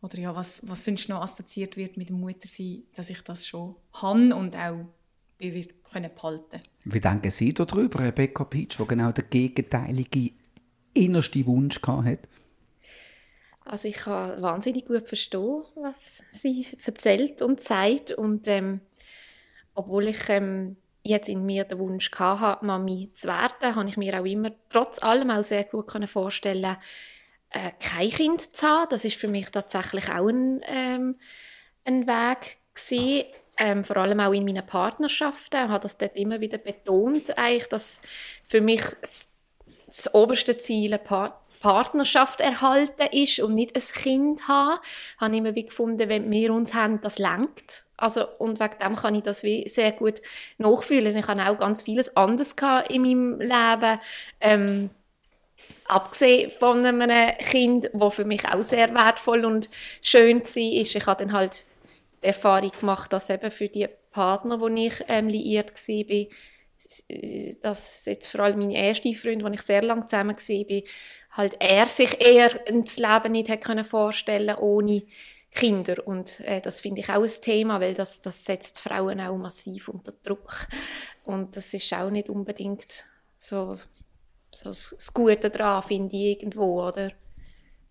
oder 0.00 0.18
ja, 0.18 0.34
was, 0.34 0.66
was 0.66 0.84
sonst 0.84 1.08
noch 1.08 1.22
assoziiert 1.22 1.76
wird 1.76 1.96
mit 1.96 2.08
dem 2.08 2.20
Muttersein, 2.20 2.84
dass 2.94 3.10
ich 3.10 3.22
das 3.22 3.46
schon 3.46 3.76
habe 3.94 4.34
und 4.34 4.56
auch 4.56 4.86
können 5.90 6.10
behalten 6.14 6.60
Wie 6.84 7.00
denken 7.00 7.30
Sie 7.30 7.54
darüber, 7.54 8.00
Rebecca 8.00 8.44
Peach, 8.44 8.76
die 8.76 8.86
genau 8.86 9.12
den 9.12 9.24
gegenteiligen 9.30 10.30
innersten 10.94 11.46
Wunsch 11.46 11.80
hatte? 11.82 12.28
Also 13.64 13.88
ich 13.88 13.96
kann 13.96 14.40
wahnsinnig 14.40 14.86
gut 14.86 15.06
verstehen, 15.06 15.62
was 15.74 16.22
sie 16.32 16.66
erzählt 16.84 17.42
und 17.42 17.62
sagt 17.62 18.12
und 18.12 18.48
ähm, 18.48 18.80
obwohl 19.74 20.08
ich 20.08 20.28
ähm, 20.28 20.76
jetzt 21.02 21.28
in 21.28 21.44
mir 21.44 21.64
den 21.64 21.78
Wunsch 21.78 22.10
hatte, 22.12 22.64
Mami 22.64 23.10
zu 23.12 23.28
werden, 23.28 23.76
habe 23.76 23.88
ich 23.88 23.96
mir 23.98 24.18
auch 24.18 24.24
immer 24.24 24.52
trotz 24.70 25.02
allem 25.02 25.30
auch 25.30 25.44
sehr 25.44 25.64
gut 25.64 25.92
vorstellen 26.08 26.76
äh, 27.50 27.70
kein 27.80 28.10
Kind 28.10 28.56
zu 28.56 28.66
haben. 28.66 28.88
Das 28.90 29.04
ist 29.04 29.16
für 29.16 29.28
mich 29.28 29.50
tatsächlich 29.50 30.08
auch 30.10 30.28
ein, 30.28 30.60
ähm, 30.66 31.16
ein 31.84 32.06
Weg 32.06 32.58
gewesen. 32.74 33.24
Ähm, 33.60 33.84
vor 33.84 33.96
allem 33.96 34.20
auch 34.20 34.32
in 34.32 34.44
meinen 34.44 34.64
Partnerschaften. 34.64 35.64
Ich 35.64 35.68
habe 35.70 35.82
das 35.82 35.98
dort 35.98 36.16
immer 36.16 36.40
wieder 36.40 36.58
betont, 36.58 37.36
eigentlich, 37.36 37.68
dass 37.68 38.00
für 38.46 38.60
mich 38.60 38.82
das, 39.00 39.30
das 39.86 40.14
oberste 40.14 40.58
Ziel 40.58 40.94
eine 40.94 41.02
pa 41.02 41.40
Partnerschaft 41.60 42.40
erhalten 42.40 43.08
ist 43.10 43.40
und 43.40 43.56
nicht 43.56 43.74
ein 43.74 43.82
Kind 43.82 44.46
haben. 44.46 44.78
Ich 45.16 45.20
habe 45.20 45.36
immer 45.36 45.56
wie 45.56 45.66
gefunden, 45.66 46.08
wenn 46.08 46.30
wir 46.30 46.52
uns 46.52 46.72
haben, 46.72 47.00
das 47.00 47.18
lenkt. 47.18 47.84
Also, 47.96 48.28
und 48.38 48.60
wegen 48.60 48.78
dem 48.80 48.94
kann 48.94 49.16
ich 49.16 49.24
das 49.24 49.40
sehr 49.40 49.90
gut 49.90 50.22
nachfühlen. 50.58 51.16
Ich 51.16 51.26
habe 51.26 51.48
auch 51.48 51.58
ganz 51.58 51.82
vieles 51.82 52.16
anderes 52.16 52.54
in 52.88 53.02
meinem 53.02 53.40
Leben. 53.40 54.00
Ähm, 54.40 54.90
abgesehen 55.88 56.50
von 56.50 56.84
einem 56.84 57.36
Kind, 57.38 57.90
das 57.92 58.12
für 58.12 58.24
mich 58.24 58.44
auch 58.46 58.62
sehr 58.62 58.94
wertvoll 58.94 59.44
und 59.44 59.68
schön 60.02 60.40
war, 60.40 60.80
ist, 60.80 60.94
ich 60.94 61.06
habe 61.06 61.24
dann 61.24 61.32
halt 61.32 61.62
die 62.22 62.26
Erfahrung 62.26 62.72
gemacht, 62.78 63.12
dass 63.12 63.30
eben 63.30 63.50
für 63.50 63.68
die 63.68 63.88
Partner, 64.10 64.60
wo 64.60 64.68
ich 64.68 65.04
ähm, 65.08 65.28
liiert 65.28 65.72
war, 65.74 66.26
dass 67.62 68.04
jetzt 68.06 68.30
vor 68.30 68.40
allem 68.40 68.58
mein 68.58 68.70
erster 68.70 69.12
Freund, 69.12 69.42
wo 69.42 69.48
ich 69.48 69.62
sehr 69.62 69.82
lange 69.82 70.06
zusammen 70.06 70.36
war, 70.36 70.82
halt 71.32 71.56
er 71.60 71.86
sich 71.86 72.20
eher 72.20 72.50
das 72.66 72.96
Leben 72.98 73.32
nicht 73.32 73.48
hätte 73.48 73.84
vorstellen 73.84 74.56
ohne 74.56 75.02
Kinder. 75.50 76.06
Und 76.06 76.40
äh, 76.40 76.60
das 76.60 76.80
finde 76.80 77.00
ich 77.00 77.08
auch 77.08 77.22
ein 77.22 77.40
Thema, 77.40 77.80
weil 77.80 77.94
das, 77.94 78.20
das 78.20 78.44
setzt 78.44 78.80
Frauen 78.80 79.20
auch 79.20 79.36
massiv 79.36 79.88
unter 79.88 80.12
Druck. 80.22 80.66
Und 81.24 81.56
das 81.56 81.74
ist 81.74 81.92
auch 81.92 82.10
nicht 82.10 82.28
unbedingt 82.28 83.04
so 83.38 83.76
so 84.50 84.70
das 84.70 85.12
Gute 85.12 85.50
daran, 85.50 85.82
finde 85.82 86.16
ich 86.16 86.38
irgendwo, 86.38 86.86
oder? 86.86 87.10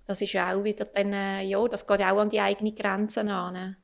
Das 0.06 0.22
ist 0.22 0.36
auch 0.36 0.64
wieder 0.64 0.86
dann, 0.86 1.14
äh, 1.14 1.44
ja, 1.44 1.68
das 1.68 1.86
geht 1.86 2.02
auch 2.02 2.18
an 2.18 2.30
die 2.30 2.40
eigenen 2.40 2.76
Grenzen 2.76 3.30
an. 3.30 3.76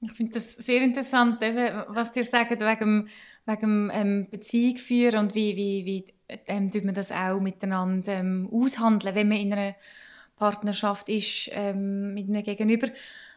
Ich 0.00 0.12
finde 0.12 0.34
das 0.34 0.56
sehr 0.56 0.82
interessant, 0.82 1.40
was 1.40 2.14
ihr 2.16 2.24
sagt 2.24 2.60
wegen, 2.60 3.08
wegen 3.46 3.90
ähm, 3.92 4.28
Beziehung 4.30 4.76
führen 4.76 5.18
und 5.20 5.34
wie, 5.34 5.56
wie, 5.56 5.84
wie 5.86 6.04
ähm, 6.46 6.70
man 6.84 6.94
das 6.94 7.12
auch 7.12 7.40
miteinander 7.40 8.12
ähm, 8.12 8.48
aushandeln, 8.52 9.14
wenn 9.14 9.28
man 9.28 9.38
in 9.38 9.52
einer 9.52 9.74
Partnerschaft 10.36 11.08
ist 11.08 11.50
ähm, 11.52 12.14
mit 12.14 12.28
einem 12.28 12.42
Gegenüber. 12.42 12.88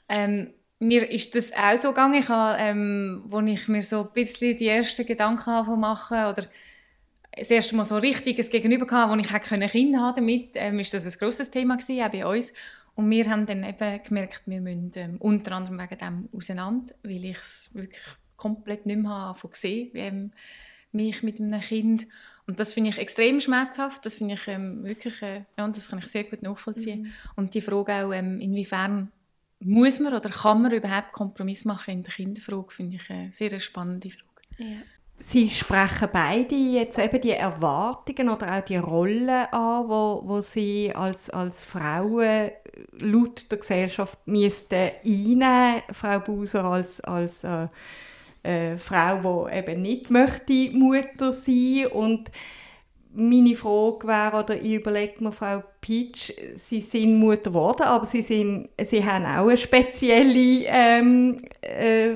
Ähm, 0.09 0.53
mir 0.79 1.09
ist 1.09 1.35
das 1.35 1.51
auch 1.53 1.77
so 1.77 1.89
gegangen, 1.89 2.21
ich 2.21 2.29
habe, 2.29 2.57
ähm, 2.59 3.23
wo 3.25 3.39
ich 3.41 3.67
mir 3.67 3.83
so 3.83 4.03
ein 4.03 4.13
bisschen 4.13 4.57
die 4.57 4.67
ersten 4.67 5.05
Gedanken 5.05 5.79
machen 5.79 6.25
oder 6.25 6.45
das 7.35 7.51
erste 7.51 7.75
Mal 7.75 7.85
so 7.85 7.97
richtig 7.97 8.39
ein 8.39 8.49
Gegenüber 8.49 8.89
hatte, 8.89 9.11
wo 9.11 9.15
ich 9.15 9.33
auch 9.33 9.69
Kinder 9.69 9.99
haben 9.99 10.15
damit, 10.15 10.51
ähm, 10.55 10.79
ist 10.79 10.93
das 10.93 11.05
ein 11.05 11.19
grosses 11.19 11.51
Thema 11.51 11.77
gewesen, 11.77 12.03
auch 12.03 12.11
bei 12.11 12.25
uns. 12.25 12.53
Und 12.95 13.09
wir 13.09 13.29
haben 13.29 13.45
dann 13.45 13.63
eben 13.63 14.03
gemerkt, 14.03 14.43
wir 14.45 14.61
müssen 14.61 14.91
ähm, 14.95 15.17
unter 15.19 15.53
anderem 15.53 15.79
wegen 15.79 15.97
dem 15.97 16.29
auseinander, 16.33 16.93
weil 17.03 17.25
ich 17.25 17.37
es 17.37 17.69
wirklich 17.73 18.03
komplett 18.35 18.85
nicht 18.85 18.99
mehr 18.99 19.11
habe 19.11 19.47
gesehen 19.47 19.91
ähm, 19.93 20.31
mich 20.91 21.23
mit 21.23 21.39
einem 21.39 21.61
Kind. 21.61 22.07
Und 22.47 22.59
das 22.59 22.73
finde 22.73 22.89
ich 22.89 22.97
extrem 22.97 23.39
schmerzhaft. 23.39 24.05
Das 24.05 24.15
finde 24.15 24.33
ich 24.33 24.47
ähm, 24.47 24.83
wirklich, 24.83 25.21
äh, 25.21 25.43
ja, 25.57 25.67
das 25.67 25.89
kann 25.89 25.99
ich 25.99 26.07
sehr 26.07 26.23
gut 26.23 26.41
nachvollziehen. 26.41 27.03
Mhm. 27.03 27.11
Und 27.35 27.53
die 27.53 27.61
Frage 27.61 27.93
auch, 27.93 28.11
ähm, 28.11 28.39
inwiefern 28.39 29.11
muss 29.59 29.99
man 29.99 30.13
oder 30.13 30.29
kann 30.29 30.61
man 30.61 30.71
überhaupt 30.71 31.11
Kompromiss 31.11 31.65
machen 31.65 31.91
in 31.91 32.03
der 32.03 32.13
Kinderfrage, 32.13 32.71
finde 32.71 32.95
ich 32.95 33.09
eine 33.09 33.31
sehr 33.31 33.59
spannende 33.59 34.09
Frage. 34.09 34.25
Ja. 34.57 34.77
Sie 35.21 35.49
sprechen 35.49 36.09
beide 36.11 36.55
jetzt 36.55 36.97
eben 36.97 37.21
die 37.21 37.31
Erwartungen 37.31 38.29
oder 38.29 38.57
auch 38.57 38.65
die 38.65 38.77
Rollen 38.77 39.29
an, 39.29 39.89
wo, 39.89 40.21
wo 40.25 40.41
Sie 40.41 40.91
als, 40.95 41.29
als 41.29 41.65
Frauen 41.65 42.51
laut 42.99 43.51
der 43.51 43.57
Gesellschaft 43.57 44.17
müssten 44.25 44.91
einnehmen. 45.03 45.81
Frau 45.91 46.19
Buser 46.19 46.63
als, 46.63 47.01
als 47.01 47.43
äh, 47.43 47.67
äh, 48.43 48.77
Frau, 48.77 49.47
die 49.47 49.57
eben 49.57 49.81
nicht 49.81 50.09
möchte 50.09 50.71
Mutter 50.71 51.33
sein 51.33 51.87
und 51.91 52.31
meine 53.11 53.55
Frage 53.55 54.07
wäre, 54.07 54.43
oder 54.43 54.61
ich 54.61 54.75
überlege 54.75 55.23
mir, 55.23 55.31
Frau 55.31 55.63
Peach, 55.81 56.33
Sie 56.55 56.81
sind 56.81 57.19
Mutter 57.19 57.49
geworden, 57.49 57.83
aber 57.83 58.05
Sie, 58.05 58.21
sind, 58.21 58.69
Sie 58.83 59.03
haben 59.03 59.25
auch 59.25 59.47
eine 59.47 59.57
spezielle 59.57 60.65
ähm, 60.67 61.41
äh, 61.61 62.13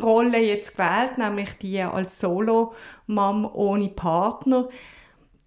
Rolle 0.00 0.38
jetzt 0.38 0.76
gewählt, 0.76 1.18
nämlich 1.18 1.58
die 1.58 1.80
als 1.80 2.20
Solo-Mom 2.20 3.50
ohne 3.52 3.88
Partner. 3.88 4.68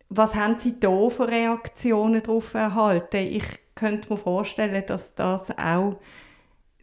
Was 0.10 0.36
haben 0.36 0.58
Sie 0.58 0.80
da 0.80 1.10
für 1.10 1.27
Reaktionen 1.27 2.24
darauf 2.24 2.54
erhalten? 2.54 3.18
Ich 3.18 3.46
könnte 3.75 4.10
mir 4.12 4.18
vorstellen, 4.18 4.84
dass 4.88 5.16
das 5.16 5.51
auch 5.58 6.00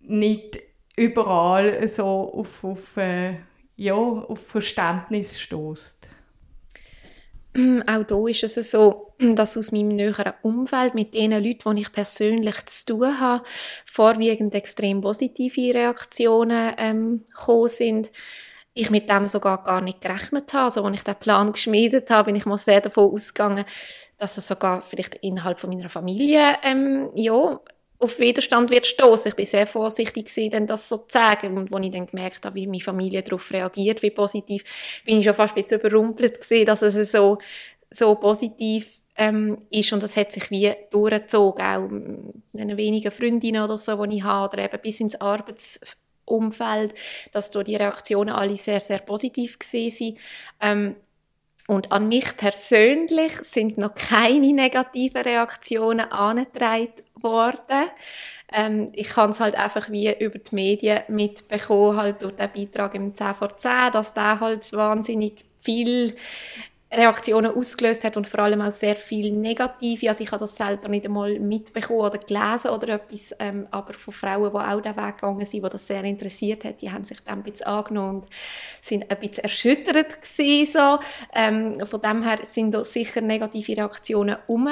nicht 0.01 0.59
überall 0.97 1.89
so 1.89 2.05
auf, 2.35 2.65
auf, 2.65 2.97
äh, 2.97 3.37
ja, 3.77 3.95
auf 3.95 4.47
Verständnis 4.47 5.41
stößt. 5.41 6.09
Auch 7.87 8.05
hier 8.09 8.45
ist 8.45 8.57
es 8.57 8.71
so, 8.73 9.15
dass 9.19 9.57
aus 9.57 9.73
meinem 9.73 9.89
näheren 9.89 10.33
Umfeld 10.43 10.95
mit 10.95 11.15
den 11.15 11.31
Leuten, 11.31 11.77
die 11.77 11.83
ich 11.83 11.93
persönlich 11.93 12.67
zu 12.67 12.87
tun 12.87 13.21
habe, 13.21 13.45
vorwiegend 13.87 14.55
extrem 14.55 15.01
positive 15.01 15.75
Reaktionen 15.75 16.75
ähm, 16.77 17.25
gekommen 17.27 17.69
sind. 17.69 18.11
Ich 18.77 18.91
mit 18.91 19.09
dem 19.09 19.29
sogar 19.29 19.63
gar 19.63 19.81
nicht 19.81 20.01
gerechnet 20.01 20.53
habe. 20.53 20.65
Also, 20.65 20.85
als 20.85 20.97
ich 20.97 21.05
den 21.05 21.15
Plan 21.15 21.53
geschmiedet 21.53 22.11
habe, 22.11 22.27
bin 22.27 22.37
ich 22.37 22.45
mal 22.45 22.59
sehr 22.59 22.81
davon 22.81 23.13
ausgegangen, 23.13 23.65
dass 24.19 24.37
es 24.37 24.49
sogar 24.49 24.83
vielleicht 24.83 25.15
innerhalb 25.17 25.61
von 25.61 25.71
meiner 25.71 25.89
Familie 25.89 26.57
ähm, 26.63 27.11
ja, 27.15 27.61
auf 28.05 28.19
Widerstand 28.19 28.71
wird 28.71 28.87
stoßen. 28.87 29.31
Ich 29.31 29.37
bin 29.37 29.47
sehr 29.47 29.67
vorsichtig 29.67 30.27
gewesen, 30.27 30.67
das 30.67 30.89
so 30.89 30.97
zu 30.99 31.07
sagen. 31.09 31.57
Und 31.57 31.75
als 31.75 31.87
ich 31.87 31.93
dann 31.93 32.07
gemerkt 32.07 32.45
habe, 32.45 32.55
wie 32.55 32.67
meine 32.67 32.81
Familie 32.81 33.23
darauf 33.23 33.51
reagiert, 33.51 34.03
wie 34.03 34.11
positiv, 34.11 35.03
bin 35.05 35.19
ich 35.19 35.25
schon 35.25 35.35
fast 35.35 35.57
ein 35.57 35.63
bisschen 35.63 35.81
überrumpelt 35.81 36.41
gewesen, 36.41 36.67
dass 36.67 36.83
es 36.83 37.11
so, 37.11 37.39
so 37.91 38.15
positiv 38.15 39.01
ähm, 39.17 39.59
ist 39.71 39.93
und 39.93 40.03
das 40.03 40.17
hat 40.17 40.33
sich 40.33 40.51
wie 40.51 40.73
durchgezogen, 40.91 41.65
auch 41.65 41.89
in 41.89 42.77
wenigen 42.77 43.13
Freundinnen 43.13 43.63
oder 43.63 43.79
so, 43.79 44.05
die 44.07 44.17
ich 44.17 44.23
habe, 44.25 44.53
oder 44.53 44.65
eben 44.65 44.83
bis 44.83 45.01
ins 45.01 45.21
Arbeitsumfeld, 45.21 46.95
dass 47.33 47.51
da 47.51 47.63
die 47.63 47.77
Reaktionen 47.77 48.35
alle 48.35 48.57
sehr, 48.57 48.81
sehr 48.81 48.99
positiv 48.99 49.59
gewesen 49.59 49.97
sind. 49.97 50.19
Ähm, 50.61 50.97
und 51.67 51.93
an 51.93 52.09
mich 52.09 52.37
persönlich 52.37 53.33
sind 53.39 53.79
noch 53.79 53.95
keine 53.95 54.53
negativen 54.53 55.23
Reaktionen 55.23 56.11
angetragen 56.13 56.93
worden. 57.21 57.89
Ähm, 58.53 58.93
ich 58.93 59.09
kann 59.09 59.31
es 59.31 59.41
halt 59.41 59.55
einfach 59.55 59.91
wie 59.91 60.15
über 60.23 60.39
die 60.39 60.55
Medien 60.55 61.01
mitbekommen, 61.09 61.97
halt 61.97 62.23
durch 62.23 62.35
den 62.35 62.51
Beitrag 62.53 62.95
im 62.95 63.15
10 63.15 63.35
vor 63.35 63.57
10, 63.57 63.93
dass 63.93 64.13
der 64.15 64.41
halt 64.41 64.71
wahnsinnig 64.73 65.45
viel 65.61 66.15
Reaktionen 66.97 67.55
ausgelöst 67.55 68.05
hat 68.05 68.17
und 68.17 68.29
vor 68.29 68.41
allem 68.41 68.61
auch 68.61 68.73
sehr 68.73 68.97
viel 68.97 69.33
negative. 69.33 70.09
Also 70.09 70.23
ich 70.23 70.31
habe 70.31 70.41
das 70.41 70.57
selber 70.57 70.89
nicht 70.89 71.05
einmal 71.05 71.39
mitbekommen 71.39 72.01
oder 72.01 72.19
gelesen 72.19 72.71
oder 72.71 72.95
etwas, 72.95 73.35
ähm, 73.39 73.67
aber 73.71 73.93
von 73.95 74.15
Frauen, 74.15 74.51
die 74.51 74.57
auch 74.57 74.81
den 74.81 74.97
Weg 74.97 75.15
gegangen 75.17 75.47
sind, 75.47 75.65
die 75.65 75.71
das 75.71 75.87
sehr 75.87 76.05
interessiert 76.05 76.65
hat, 76.65 76.81
die 76.81 76.91
haben 76.91 77.05
sich 77.05 77.21
dann 77.21 77.39
ein 77.39 77.43
bisschen 77.43 77.67
angenommen 77.67 78.21
und 78.21 78.27
sind 78.81 79.11
ein 79.11 79.19
bisschen 79.19 79.45
erschüttert 79.45 80.23
gewesen, 80.23 80.73
so. 80.73 80.99
Ähm, 81.35 81.87
von 81.87 82.01
dem 82.01 82.23
her 82.23 82.39
sind 82.47 82.73
da 82.73 82.85
sicher 82.85 83.21
negative 83.21 83.77
Reaktionen 83.77 84.37
um, 84.47 84.69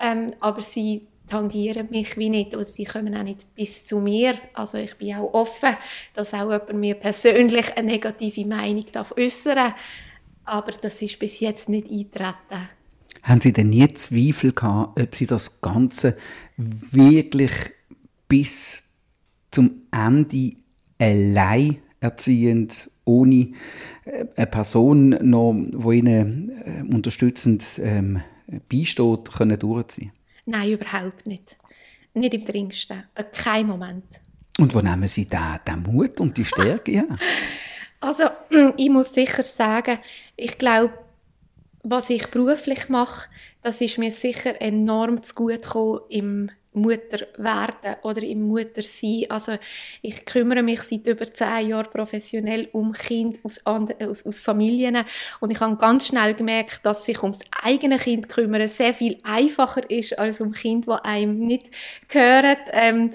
ähm, 0.00 0.32
aber 0.40 0.60
sie 0.62 1.06
tangieren 1.30 1.88
mich 1.90 2.16
wie 2.18 2.28
nicht 2.28 2.54
und 2.54 2.66
sie 2.66 2.84
kommen 2.84 3.16
auch 3.16 3.22
nicht 3.22 3.54
bis 3.54 3.86
zu 3.86 4.00
mir. 4.00 4.34
Also 4.52 4.78
ich 4.78 4.96
bin 4.96 5.14
auch 5.14 5.32
offen, 5.32 5.76
dass 6.14 6.34
auch 6.34 6.50
jemand 6.50 6.74
mir 6.74 6.96
persönlich 6.96 7.76
eine 7.76 7.92
negative 7.92 8.46
Meinung 8.46 8.84
äußern 9.16 9.56
darf 9.56 9.74
aber 10.50 10.72
das 10.72 11.00
ist 11.00 11.18
bis 11.18 11.40
jetzt 11.40 11.68
nicht 11.68 11.88
eingetreten. 11.88 12.68
Haben 13.22 13.40
Sie 13.40 13.52
denn 13.52 13.70
nie 13.70 13.86
Zweifel 13.94 14.52
gehabt, 14.52 15.00
ob 15.00 15.14
Sie 15.14 15.26
das 15.26 15.60
Ganze 15.60 16.16
wirklich 16.56 17.52
bis 18.28 18.82
zum 19.50 19.82
Ende 19.92 20.52
allein 20.98 21.78
erziehend, 22.00 22.90
ohne 23.04 23.52
äh, 24.04 24.24
eine 24.36 24.46
Person 24.46 25.10
noch, 25.22 25.52
die 25.52 25.98
Ihnen 25.98 26.50
äh, 26.64 26.94
unterstützend 26.94 27.80
ähm, 27.82 28.22
beisteht, 28.68 29.32
können 29.32 29.58
durchziehen? 29.58 30.12
Nein, 30.46 30.72
überhaupt 30.72 31.26
nicht. 31.26 31.56
Nicht 32.14 32.34
im 32.34 32.44
geringsten. 32.44 33.04
Kein 33.32 33.66
Moment. 33.66 34.04
Und 34.58 34.74
wo 34.74 34.80
nehmen 34.80 35.08
Sie 35.08 35.26
den, 35.26 35.40
den 35.66 35.82
Mut 35.82 36.20
und 36.20 36.36
die 36.36 36.44
Stärke 36.44 36.90
her? 36.90 37.06
Also, 38.00 38.24
ich 38.76 38.90
muss 38.90 39.12
sicher 39.14 39.42
sagen, 39.42 39.98
ich 40.36 40.58
glaube, 40.58 40.94
was 41.82 42.10
ich 42.10 42.26
beruflich 42.28 42.88
mache, 42.88 43.28
das 43.62 43.80
ist 43.80 43.98
mir 43.98 44.10
sicher 44.12 44.60
enorm 44.60 45.22
zu 45.22 45.34
gut 45.34 45.62
gekommen 45.62 46.00
im 46.08 46.50
Mutter 46.72 47.26
werden 47.36 47.96
oder 48.02 48.22
im 48.22 48.42
Mutter 48.42 48.82
sein. 48.82 49.24
Also 49.28 49.58
ich 50.02 50.24
kümmere 50.24 50.62
mich 50.62 50.82
seit 50.82 51.06
über 51.06 51.32
zehn 51.32 51.68
Jahren 51.68 51.90
professionell 51.90 52.68
um 52.72 52.92
Kinder 52.92 53.38
aus, 53.42 53.60
aus, 53.66 54.24
aus 54.24 54.40
Familien 54.40 55.04
und 55.40 55.50
ich 55.50 55.58
habe 55.60 55.76
ganz 55.76 56.06
schnell 56.06 56.34
gemerkt, 56.34 56.86
dass 56.86 57.04
sich 57.04 57.22
ums 57.22 57.40
eigene 57.62 57.98
Kind 57.98 58.28
kümmern 58.28 58.68
sehr 58.68 58.94
viel 58.94 59.18
einfacher 59.24 59.88
ist 59.90 60.16
als 60.18 60.40
um 60.40 60.52
Kind, 60.52 60.86
wo 60.86 60.92
einem 60.92 61.40
nicht 61.40 61.70
gehört. 62.08 62.58
Ähm, 62.70 63.10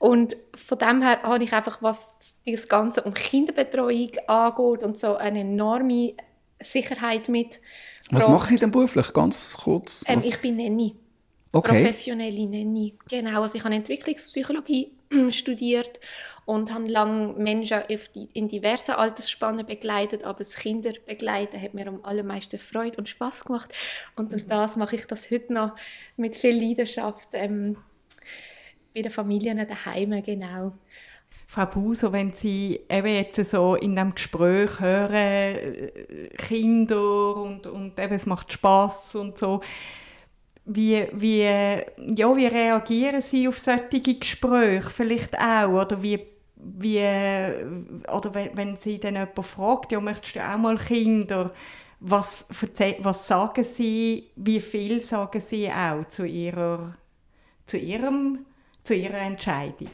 und 0.00 0.34
von 0.54 0.78
dem 0.78 1.02
her 1.02 1.22
habe 1.22 1.44
ich 1.44 1.52
einfach, 1.52 1.82
was 1.82 2.38
das 2.46 2.68
Ganze 2.68 3.02
um 3.02 3.12
Kinderbetreuung 3.12 4.12
angeht 4.28 4.82
und 4.82 4.98
so 4.98 5.16
eine 5.16 5.40
enorme 5.40 6.14
Sicherheit 6.58 7.28
mit. 7.28 7.60
Was 8.10 8.26
machen 8.26 8.48
Sie 8.48 8.56
denn 8.56 8.70
beruflich? 8.70 9.12
Ganz 9.12 9.54
kurz. 9.62 10.02
Ähm, 10.06 10.22
ich 10.24 10.40
bin 10.40 10.56
Nanny. 10.56 10.96
Okay. 11.52 11.82
Professionelle 11.82 12.46
Nanny. 12.46 12.94
Genau, 13.10 13.42
also 13.42 13.56
ich 13.56 13.62
habe 13.62 13.74
Entwicklungspsychologie 13.74 14.90
studiert 15.32 16.00
und 16.46 16.72
habe 16.72 16.86
lange 16.86 17.34
Menschen 17.34 17.82
in 18.32 18.48
diversen 18.48 18.92
Altersspannen 18.92 19.66
begleitet, 19.66 20.24
aber 20.24 20.38
das 20.38 20.56
Kinderbegleiten 20.56 21.60
hat 21.60 21.74
mir 21.74 21.86
am 21.86 22.02
allermeisten 22.04 22.58
Freude 22.58 22.96
und 22.96 23.08
Spaß 23.10 23.44
gemacht 23.44 23.70
und 24.16 24.32
durch 24.32 24.46
das 24.46 24.76
mache 24.76 24.96
ich 24.96 25.06
das 25.06 25.30
heute 25.30 25.52
noch 25.52 25.76
mit 26.16 26.36
viel 26.36 26.58
Leidenschaft. 26.58 27.28
Ähm, 27.32 27.76
bei 28.94 29.02
den 29.02 29.10
Familien 29.10 29.66
daheim, 29.66 30.22
genau. 30.22 30.72
Frau 31.46 31.66
Buser, 31.66 32.12
wenn 32.12 32.32
Sie 32.32 32.80
eben 32.88 33.08
jetzt 33.08 33.50
so 33.50 33.74
in 33.74 33.96
dem 33.96 34.14
Gespräch 34.14 34.78
hören, 34.78 35.56
Kinder 36.36 37.36
und, 37.36 37.66
und 37.66 37.98
eben 37.98 38.14
es 38.14 38.26
macht 38.26 38.52
Spaß 38.52 39.16
und 39.16 39.36
so, 39.36 39.60
wie, 40.64 41.08
wie, 41.12 41.42
ja, 41.42 42.36
wie 42.36 42.46
reagieren 42.46 43.20
Sie 43.20 43.48
auf 43.48 43.58
solche 43.58 44.00
Gespräche 44.00 44.90
vielleicht 44.90 45.36
auch? 45.36 45.82
Oder 45.82 46.00
wie, 46.00 46.20
wie, 46.54 47.00
oder 48.12 48.34
wenn, 48.34 48.56
wenn 48.56 48.76
Sie 48.76 49.00
dann 49.00 49.14
jemanden 49.16 49.42
fragt, 49.42 49.90
ja, 49.90 50.00
möchtest 50.00 50.36
du 50.36 50.48
auch 50.48 50.56
mal 50.56 50.76
Kinder? 50.76 51.52
Was, 51.98 52.46
was 53.00 53.26
sagen 53.26 53.64
Sie, 53.64 54.30
wie 54.36 54.60
viel 54.60 55.02
sagen 55.02 55.40
Sie 55.40 55.68
auch 55.68 56.06
zu, 56.06 56.24
ihrer, 56.24 56.94
zu 57.66 57.76
Ihrem 57.76 58.46
zu 58.84 58.94
Ihrer 58.94 59.20
Entscheidung? 59.20 59.90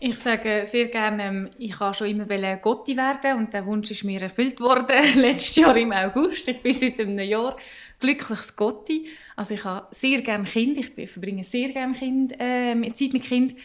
Ich 0.00 0.16
sage 0.18 0.64
sehr 0.64 0.86
gerne, 0.86 1.24
ähm, 1.24 1.50
ich 1.58 1.80
wollte 1.80 1.98
schon 1.98 2.08
immer 2.08 2.56
Gotti 2.58 2.96
werden 2.96 3.36
und 3.36 3.52
der 3.52 3.66
Wunsch 3.66 3.90
ist 3.90 4.04
mir 4.04 4.22
erfüllt 4.22 4.60
worden 4.60 4.86
letztes 5.16 5.56
Jahr 5.56 5.76
im 5.76 5.90
August. 5.90 6.46
Ich 6.46 6.62
bin 6.62 6.72
seit 6.72 7.00
einem 7.00 7.18
Jahr 7.18 7.56
glückliches 7.98 8.54
Gotti. 8.54 9.08
Also 9.34 9.54
ich 9.54 9.64
habe 9.64 9.92
sehr 9.92 10.22
gerne 10.22 10.44
Kind, 10.44 10.78
ich 10.78 11.10
verbringe 11.10 11.42
sehr 11.42 11.70
gerne 11.70 11.94
kind, 11.94 12.32
äh, 12.38 12.76
Zeit 12.94 13.12
mit 13.12 13.24
Kind 13.24 13.56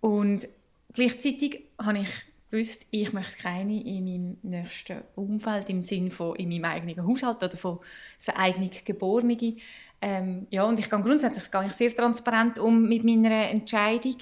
und 0.00 0.48
gleichzeitig 0.94 1.64
habe 1.78 1.98
ich 1.98 2.08
gewusst, 2.50 2.86
ich 2.90 3.12
möchte 3.12 3.36
keine 3.38 3.82
in 3.82 4.04
meinem 4.04 4.36
nächsten 4.42 5.02
Umfeld 5.14 5.68
im 5.68 5.82
Sinne 5.82 6.10
von 6.10 6.36
in 6.36 6.48
meinem 6.48 6.64
eigenen 6.64 7.06
Haushalt 7.06 7.42
oder 7.42 7.56
von 7.56 7.78
seiner 8.18 8.38
eigenen 8.38 8.70
Geborenen. 8.84 9.56
Ähm, 10.00 10.46
ja, 10.50 10.64
und 10.64 10.78
ich 10.78 10.90
gehe 10.90 11.00
grundsätzlich 11.00 11.50
gehe 11.50 11.66
ich 11.66 11.72
sehr 11.72 11.94
transparent 11.94 12.58
um 12.58 12.88
mit 12.88 13.04
meiner 13.04 13.48
Entscheidung 13.48 14.16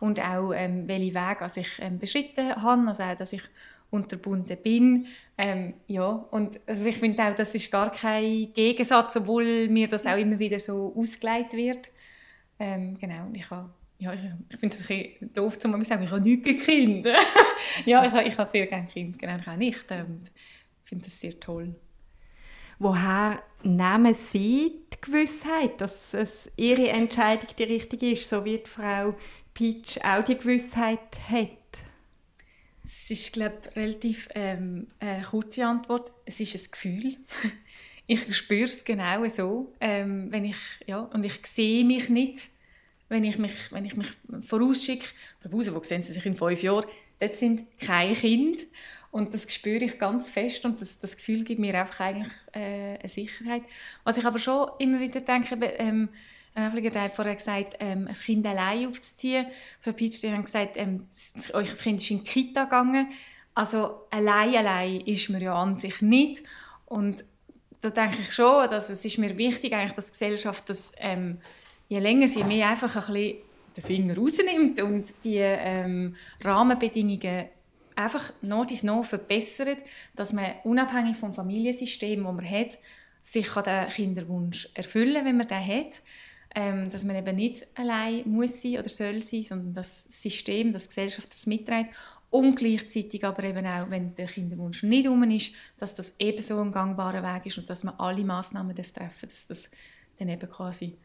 und 0.00 0.20
auch 0.20 0.52
ähm, 0.52 0.86
welche 0.86 1.14
Wege 1.14 1.40
also 1.40 1.60
ich 1.60 1.78
ähm, 1.80 1.98
beschritten 1.98 2.54
habe, 2.56 2.88
also 2.88 3.02
auch, 3.02 3.14
dass 3.14 3.32
ich 3.32 3.42
unterbunden 3.90 4.56
bin. 4.62 5.06
Ähm, 5.38 5.74
ja, 5.86 6.08
und 6.08 6.60
also 6.66 6.86
ich 6.86 6.98
finde 6.98 7.22
auch, 7.22 7.34
das 7.34 7.54
ist 7.54 7.70
gar 7.70 7.90
kein 7.90 8.52
Gegensatz, 8.52 9.16
obwohl 9.16 9.68
mir 9.68 9.88
das 9.88 10.06
auch 10.06 10.16
immer 10.16 10.38
wieder 10.38 10.58
so 10.58 10.92
ausgelegt 10.96 11.52
wird. 11.52 11.90
Ähm, 12.58 12.98
genau, 12.98 13.26
und 13.26 13.36
ich 13.36 13.48
habe 13.50 13.70
ja, 13.98 14.12
ich, 14.12 14.58
finde 14.58 14.74
es 14.74 14.82
ein 14.82 14.86
bisschen 14.86 15.34
doof 15.34 15.58
zu 15.58 15.68
sagen, 15.84 16.02
ich 16.02 16.10
habe 16.10 16.20
nichts 16.20 16.44
gegen 16.44 16.60
Kinder. 16.64 17.16
ja, 17.84 18.04
ich, 18.04 18.12
habe, 18.12 18.24
ich 18.24 18.36
habe 18.36 18.50
sehr 18.50 18.66
gerne 18.66 18.86
Kinder, 18.86 19.16
genau, 19.18 19.36
ich 19.36 19.48
auch 19.48 19.56
nicht. 19.56 19.90
Und 19.90 20.30
ich 20.82 20.88
finde 20.88 21.04
das 21.04 21.20
sehr 21.20 21.38
toll. 21.38 21.74
Woher 22.78 23.42
nehmen 23.62 24.14
Sie 24.14 24.72
die 24.92 25.00
Gewissheit, 25.00 25.80
dass 25.80 26.12
es 26.12 26.50
Ihre 26.56 26.88
Entscheidung 26.88 27.48
die 27.56 27.62
richtige 27.62 28.10
ist, 28.12 28.28
so 28.28 28.44
wie 28.44 28.58
die 28.58 28.68
Frau 28.68 29.14
Peach 29.54 30.04
auch 30.04 30.24
die 30.24 30.36
Gewissheit 30.36 31.18
hat? 31.28 31.48
Es 32.84 33.10
ist, 33.10 33.32
glaube 33.32 33.56
ich, 33.70 33.76
relativ 33.76 34.28
ähm, 34.34 34.88
eine 34.98 35.22
kurze 35.22 35.64
Antwort. 35.64 36.12
Es 36.26 36.40
ist 36.40 36.54
ein 36.54 36.70
Gefühl. 36.70 37.16
ich 38.06 38.36
spüre 38.36 38.64
es 38.64 38.84
genau 38.84 39.26
so. 39.28 39.72
Ähm, 39.80 40.30
wenn 40.30 40.44
ich, 40.44 40.56
ja, 40.86 40.98
und 40.98 41.24
ich 41.24 41.46
sehe 41.46 41.84
mich 41.84 42.08
nicht 42.08 42.50
wenn 43.14 43.24
ich 43.24 43.38
mich, 43.38 43.54
wenn 43.70 43.84
ich 43.84 43.96
mich 43.96 44.08
vorausschicke, 44.40 45.06
Hause, 45.52 45.72
wo 45.72 45.82
sehen 45.84 46.02
Sie 46.02 46.12
sich 46.12 46.26
in 46.26 46.34
fünf 46.34 46.60
Jahren, 46.62 46.84
dort 47.20 47.36
sind 47.36 47.78
keine 47.78 48.12
Kinder. 48.12 48.60
Und 49.12 49.32
das 49.32 49.46
spüre 49.52 49.84
ich 49.84 49.98
ganz 50.00 50.28
fest 50.28 50.64
und 50.64 50.80
das, 50.80 50.98
das 50.98 51.16
Gefühl 51.16 51.44
gibt 51.44 51.60
mir 51.60 51.72
einfach 51.78 52.00
eigentlich 52.00 52.32
äh, 52.52 52.98
eine 52.98 53.08
Sicherheit. 53.08 53.62
Was 54.02 54.18
ich 54.18 54.24
aber 54.24 54.40
schon 54.40 54.68
immer 54.80 54.98
wieder 54.98 55.20
denke, 55.20 55.54
ähm, 55.78 56.08
ein 56.56 56.68
Aufleger 56.68 57.00
hat 57.00 57.14
vorher 57.14 57.36
gesagt, 57.36 57.76
ähm, 57.78 58.08
ein 58.08 58.14
Kind 58.14 58.44
allein 58.44 58.88
aufzuziehen. 58.88 59.46
Frau 59.80 59.92
Pitsch, 59.92 60.20
die 60.20 60.32
haben 60.32 60.44
gesagt, 60.44 60.76
ähm, 60.76 61.06
euch 61.52 61.72
Kind 61.74 62.00
ist 62.00 62.10
in 62.10 62.24
die 62.24 62.24
Kita 62.24 62.64
gegangen. 62.64 63.12
Also 63.54 64.08
allein, 64.10 64.56
allein 64.56 65.00
ist 65.02 65.30
man 65.30 65.40
ja 65.40 65.54
an 65.54 65.76
sich 65.76 66.02
nicht. 66.02 66.42
Und 66.86 67.24
da 67.80 67.90
denke 67.90 68.16
ich 68.20 68.32
schon, 68.32 68.68
dass 68.68 68.90
es 68.90 69.04
ist 69.04 69.18
mir 69.18 69.38
wichtig, 69.38 69.72
eigentlich, 69.72 69.92
dass 69.92 70.06
die 70.06 70.12
Gesellschaft 70.12 70.68
das 70.68 70.90
ähm, 70.98 71.38
je 71.88 71.98
länger 71.98 72.28
sie 72.28 72.44
mir 72.44 72.68
einfach 72.68 72.96
ein 72.96 73.14
bisschen 73.14 73.36
den 73.76 73.84
Finger 73.84 74.16
rausnimmt 74.16 74.80
und 74.80 75.06
die 75.24 75.38
ähm, 75.38 76.14
Rahmenbedingungen 76.42 77.46
einfach 77.96 78.32
noch 78.42 78.66
dies 78.66 78.82
noch 78.82 79.04
verbessert, 79.04 79.78
dass 80.16 80.32
man 80.32 80.52
unabhängig 80.64 81.16
vom 81.16 81.34
Familiensystem, 81.34 82.22
das 82.22 82.32
man 82.32 82.50
hat, 82.50 82.78
sich 83.20 83.48
den 83.48 83.88
Kinderwunsch 83.88 84.68
erfüllen 84.74 85.24
wenn 85.24 85.36
man 85.36 85.48
den 85.48 85.66
hat. 85.66 86.02
Ähm, 86.56 86.88
dass 86.88 87.02
man 87.02 87.16
eben 87.16 87.34
nicht 87.34 87.66
allein 87.74 88.22
muss 88.26 88.62
sein 88.62 88.78
oder 88.78 88.88
soll 88.88 89.20
sein, 89.22 89.42
sondern 89.42 89.74
das 89.74 90.04
System, 90.04 90.72
das 90.72 90.86
Gesellschaft 90.86 91.34
das 91.34 91.46
mitträgt. 91.46 91.90
Und 92.30 92.54
gleichzeitig 92.54 93.24
aber 93.24 93.42
eben 93.42 93.66
auch, 93.66 93.90
wenn 93.90 94.14
der 94.14 94.26
Kinderwunsch 94.26 94.84
nicht 94.84 95.08
um 95.08 95.24
ist, 95.24 95.52
dass 95.78 95.96
das 95.96 96.14
ebenso 96.20 96.60
ein 96.60 96.70
gangbarer 96.70 97.24
Weg 97.24 97.46
ist 97.46 97.58
und 97.58 97.68
dass 97.68 97.82
man 97.82 97.94
alle 97.98 98.24
Massnahmen 98.24 98.74
treffen 98.76 98.92
darf, 98.94 99.20
dass 99.22 99.46
das 99.48 99.70
dann 100.16 100.28
eben 100.28 100.48
quasi 100.48 100.96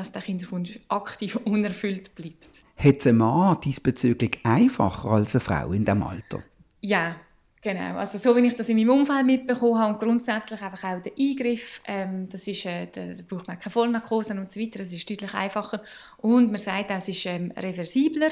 dass 0.00 0.12
der 0.12 0.22
Kinderwunsch 0.22 0.80
aktiv 0.88 1.36
unerfüllt 1.44 2.14
bleibt. 2.14 2.48
Hat 2.76 2.96
es 2.96 3.06
ein 3.06 3.18
Mann 3.18 3.58
diesbezüglich 3.60 4.38
einfacher 4.42 5.10
als 5.10 5.34
eine 5.34 5.40
Frau 5.42 5.72
in 5.72 5.84
diesem 5.84 6.02
Alter? 6.02 6.42
Ja, 6.80 7.16
genau. 7.60 7.98
Also 7.98 8.16
so 8.16 8.34
wie 8.34 8.46
ich 8.46 8.56
das 8.56 8.70
in 8.70 8.78
meinem 8.78 8.90
Umfeld 8.90 9.26
mitbekommen 9.26 9.78
habe 9.78 9.92
und 9.92 10.00
grundsätzlich 10.00 10.62
einfach 10.62 10.84
auch 10.84 11.02
der 11.02 11.12
Eingriff, 11.18 11.82
ähm, 11.86 12.28
das 12.30 12.48
ist, 12.48 12.64
äh, 12.64 12.86
da, 12.90 13.02
braucht 13.28 13.48
man 13.48 13.58
keine 13.58 13.70
Vollnarkose 13.70 14.32
und 14.32 14.50
so 14.50 14.58
weiter, 14.58 14.78
das 14.78 14.92
ist 14.92 15.08
deutlich 15.10 15.34
einfacher. 15.34 15.82
Und 16.16 16.50
man 16.50 16.60
sagt 16.60 16.90
auch, 16.90 16.96
es 16.96 17.08
ist 17.08 17.26
ähm, 17.26 17.52
reversibler 17.54 18.30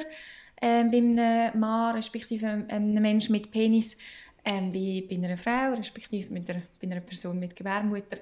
äh, 0.56 0.84
bei 0.84 0.96
einem 0.96 1.60
Mann, 1.60 1.96
respektive 1.96 2.46
ähm, 2.46 2.66
einem 2.70 3.02
Menschen 3.02 3.32
mit 3.32 3.50
Penis, 3.50 3.98
ähm, 4.46 4.72
wie 4.72 5.02
bei 5.02 5.16
einer 5.16 5.36
Frau, 5.36 5.74
respektive 5.76 6.32
mit 6.32 6.48
einer, 6.48 6.62
bei 6.80 6.86
einer 6.90 7.02
Person 7.02 7.38
mit 7.38 7.54
Gebärmutter. 7.54 8.16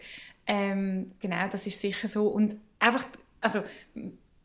Ähm, 0.44 1.12
genau, 1.20 1.46
das 1.48 1.68
ist 1.68 1.80
sicher 1.80 2.08
so. 2.08 2.26
Und 2.26 2.56
einfach 2.80 3.04
also 3.46 3.62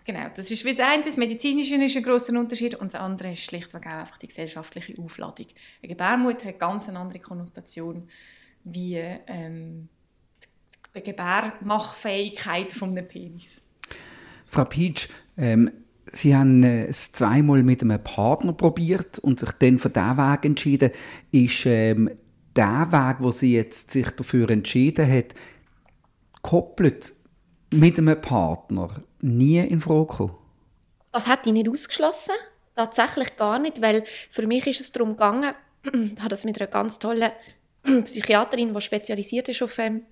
genau, 0.05 0.27
das 0.35 0.51
ist 0.51 0.63
wie 0.63 0.75
das 0.75 0.85
eine, 0.85 1.03
das 1.03 1.17
Medizinische 1.17 1.75
ist 1.75 1.97
ein 1.97 2.03
grosser 2.03 2.37
Unterschied 2.37 2.75
und 2.75 2.93
das 2.93 3.01
andere 3.01 3.31
ist 3.31 3.43
schlichtweg 3.43 3.87
auch 3.87 3.91
einfach 3.91 4.17
die 4.17 4.27
gesellschaftliche 4.27 5.01
Aufladung. 5.01 5.47
Eine 5.81 5.89
Gebärmutter 5.89 6.49
hat 6.49 6.59
ganz 6.59 6.87
eine 6.87 6.99
andere 6.99 7.19
Konnotation 7.19 8.07
wie 8.63 8.97
ähm, 9.27 9.89
die 10.95 11.01
Gebärmachfähigkeit 11.01 12.71
von 12.71 12.91
einem 12.91 13.07
Penis. 13.07 13.61
Frau 14.47 14.65
Peach, 14.65 15.09
ähm, 15.37 15.71
Sie 16.13 16.35
haben 16.35 16.63
es 16.63 17.13
zweimal 17.13 17.63
mit 17.63 17.81
einem 17.81 18.03
Partner 18.03 18.51
probiert 18.51 19.19
und 19.19 19.39
sich 19.39 19.51
dann 19.53 19.79
für 19.79 19.89
diesen 19.89 20.17
Weg 20.17 20.45
entschieden. 20.45 20.91
Ist 21.31 21.65
ähm, 21.65 22.09
der 22.55 22.91
Weg, 22.91 23.17
wo 23.19 23.31
Sie 23.31 23.53
jetzt 23.53 23.91
sich 23.91 24.09
dafür 24.09 24.49
entschieden 24.49 25.09
hat, 25.09 25.33
koppelt 26.41 27.13
mit 27.71 27.97
einem 27.97 28.19
Partner 28.21 28.89
nie 29.21 29.59
in 29.59 29.81
Frage 29.81 30.05
gekommen? 30.07 30.35
Das 31.11 31.27
hätte 31.27 31.49
ich 31.49 31.53
nicht 31.53 31.69
ausgeschlossen. 31.69 32.35
Tatsächlich 32.75 33.35
gar 33.35 33.59
nicht, 33.59 33.81
weil 33.81 34.03
für 34.29 34.47
mich 34.47 34.67
ist 34.67 34.79
es 34.79 34.91
darum 34.91 35.11
gegangen, 35.11 35.53
ich 35.83 36.19
habe 36.19 36.29
das 36.29 36.45
mit 36.45 36.59
einer 36.59 36.69
ganz 36.69 36.99
tollen 36.99 37.31
Psychiaterin, 38.05 38.73
die 38.73 38.81
spezialisiert 38.81 39.49
ist 39.49 39.61
auf 39.61 39.77
ähm, 39.79 40.03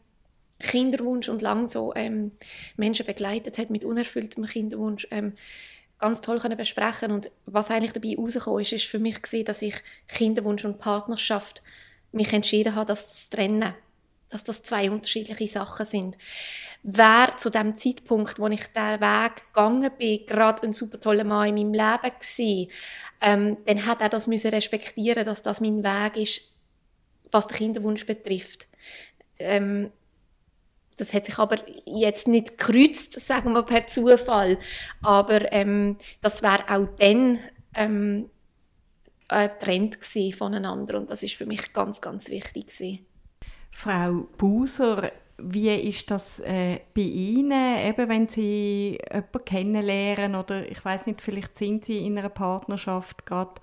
Kinderwunsch 0.60 1.30
und 1.30 1.42
lange 1.42 1.68
so 1.68 1.94
ähm, 1.96 2.32
Menschen 2.76 3.06
begleitet 3.06 3.58
hat 3.58 3.70
mit 3.70 3.86
unerfülltem 3.86 4.46
Kinderwunsch, 4.46 5.08
ähm, 5.12 5.34
ganz 6.00 6.22
toll 6.22 6.40
können 6.40 6.58
besprechen 6.58 7.12
und 7.12 7.32
was 7.46 7.72
eigentlich 7.72 7.94
dabei 7.94 8.16
rausgekommen 8.18 8.62
ist, 8.62 8.74
ist 8.74 8.86
für 8.86 9.00
mich 9.00 9.22
gesehen, 9.22 9.46
dass 9.46 9.62
ich 9.62 9.76
Kinderwunsch 10.08 10.66
und 10.66 10.80
Partnerschaft 10.80 11.62
mich 12.12 12.34
entschieden 12.34 12.76
habe, 12.76 12.88
das 12.88 13.30
zu 13.30 13.38
trennen 13.38 13.74
dass 14.30 14.44
das 14.44 14.64
zwei 14.64 14.90
unterschiedliche 14.92 15.48
Sachen 15.48 15.86
sind. 15.86 16.18
Wer 16.84 17.36
zu 17.38 17.50
dem 17.50 17.78
Zeitpunkt, 17.78 18.40
wo 18.40 18.48
ich 18.48 18.68
diesen 18.68 19.02
Weg 19.02 19.32
gegangen 19.48 19.92
bin, 19.98 20.26
gerade 20.26 20.64
ein 20.64 20.74
super 20.74 21.00
toller 21.00 21.24
Mann 21.24 21.50
in 21.50 21.56
meinem 21.56 21.74
Leben 21.74 22.16
gewesen, 22.20 22.72
ähm, 23.22 23.58
dann 23.66 23.86
hat 23.86 24.02
er 24.02 24.10
das 24.10 24.28
müssen 24.28 24.52
respektieren, 24.52 25.26
dass 25.26 25.42
das 25.42 25.62
mein 25.62 25.84
Weg 25.84 26.16
ist, 26.16 26.42
was 27.32 27.48
den 27.48 27.58
Kinderwunsch 27.58 28.06
betrifft. 28.06 28.68
Ähm, 29.40 29.92
das 30.98 31.14
hat 31.14 31.26
sich 31.26 31.38
aber 31.40 31.58
jetzt 31.86 32.28
nicht 32.28 32.58
gekreuzt, 32.58 33.20
sagen 33.20 33.54
wir 33.54 33.64
per 33.64 33.88
Zufall. 33.88 34.60
Aber 35.02 35.52
ähm, 35.54 35.98
das 36.22 36.44
wäre 36.44 36.70
auch 36.70 36.90
dann 36.98 37.40
ähm, 37.74 38.30
ein 39.30 39.52
Trend 39.60 39.98
voneinander 40.36 40.98
und 40.98 41.10
das 41.10 41.24
ist 41.24 41.36
für 41.36 41.46
mich 41.46 41.72
ganz, 41.72 42.02
ganz 42.02 42.30
wichtig 42.30 42.68
gewesen. 42.68 43.06
Frau 43.80 44.28
Buser, 44.38 45.10
wie 45.38 45.74
ist 45.74 46.12
das 46.12 46.42
äh, 46.42 46.82
bei 46.94 47.00
Ihnen, 47.00 47.80
eben 47.88 48.10
wenn 48.10 48.28
Sie 48.28 49.00
jemanden 49.10 49.46
kennenlernen 49.46 50.36
oder 50.36 50.70
ich 50.70 50.84
weiß 50.84 51.06
nicht, 51.06 51.22
vielleicht 51.22 51.58
sind 51.58 51.86
Sie 51.86 52.06
in 52.06 52.18
einer 52.18 52.28
Partnerschaft 52.28 53.26
gerade, 53.26 53.54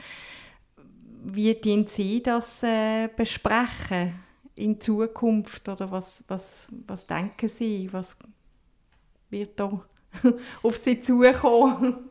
wie 1.22 1.54
tun 1.60 1.84
Sie 1.84 2.22
das 2.22 2.62
äh, 2.62 3.08
besprechen 3.14 4.18
in 4.54 4.80
Zukunft 4.80 5.68
oder 5.68 5.90
was, 5.90 6.24
was, 6.28 6.72
was 6.86 7.06
denken 7.06 7.50
Sie, 7.50 7.92
was 7.92 8.16
wird 9.28 9.60
da 9.60 9.84
auf 10.62 10.78
Sie 10.78 10.98
zukommen? 10.98 12.08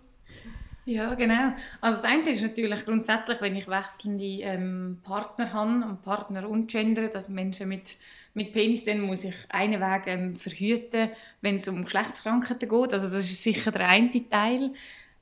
Ja, 0.87 1.15
genau. 1.15 1.53
Also 1.81 1.99
das 1.99 2.11
eine 2.11 2.29
ist 2.29 2.43
natürlich 2.43 2.85
grundsätzlich, 2.85 3.41
wenn 3.41 3.55
ich 3.55 3.67
wechselnde 3.67 4.23
ähm, 4.41 4.99
Partner 5.03 5.51
habe 5.51 5.83
und 5.83 6.03
Partner 6.03 6.47
und 6.47 6.69
Gender, 6.69 7.07
dass 7.07 7.27
Menschen 7.27 7.69
mit, 7.69 7.95
mit 8.35 8.53
Penis, 8.53 8.85
dann 8.85 9.01
muss 9.01 9.23
ich 9.23 9.33
einen 9.49 9.81
Weg 9.81 10.03
ähm, 10.05 10.35
verhüten, 10.35 11.09
wenn 11.41 11.55
es 11.55 11.67
um 11.67 11.83
Geschlechtskrankheiten 11.83 12.69
geht. 12.69 12.93
Also 12.93 13.09
das 13.09 13.31
ist 13.31 13.41
sicher 13.41 13.71
der 13.71 13.89
eine 13.89 14.29
Teil, 14.29 14.73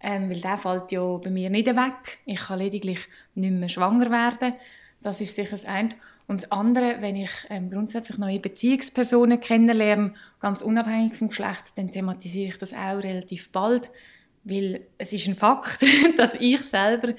ähm, 0.01 0.29
weil 0.29 0.41
der 0.41 0.57
fällt 0.57 0.91
ja 0.91 1.15
bei 1.15 1.29
mir 1.29 1.49
nicht 1.49 1.67
weg. 1.67 2.17
Ich 2.25 2.41
kann 2.41 2.59
lediglich 2.59 2.99
nicht 3.35 3.53
mehr 3.53 3.69
schwanger 3.69 4.11
werden. 4.11 4.55
Das 5.01 5.21
ist 5.21 5.33
sicher 5.33 5.51
das 5.51 5.63
eine. 5.63 5.89
Und 6.27 6.43
das 6.43 6.51
andere, 6.51 6.97
wenn 7.01 7.15
ich 7.15 7.31
ähm, 7.49 7.69
grundsätzlich 7.69 8.17
neue 8.17 8.39
Beziehungspersonen 8.41 9.39
kennenlerne, 9.39 10.13
ganz 10.41 10.61
unabhängig 10.61 11.15
vom 11.15 11.29
Geschlecht, 11.29 11.71
dann 11.77 11.89
thematisiere 11.89 12.49
ich 12.49 12.57
das 12.57 12.73
auch 12.73 13.01
relativ 13.01 13.49
bald 13.53 13.91
weil 14.43 14.87
es 14.97 15.13
ist 15.13 15.27
ein 15.27 15.35
Fakt, 15.35 15.83
dass 16.17 16.35
ich 16.35 16.61
selber 16.61 17.13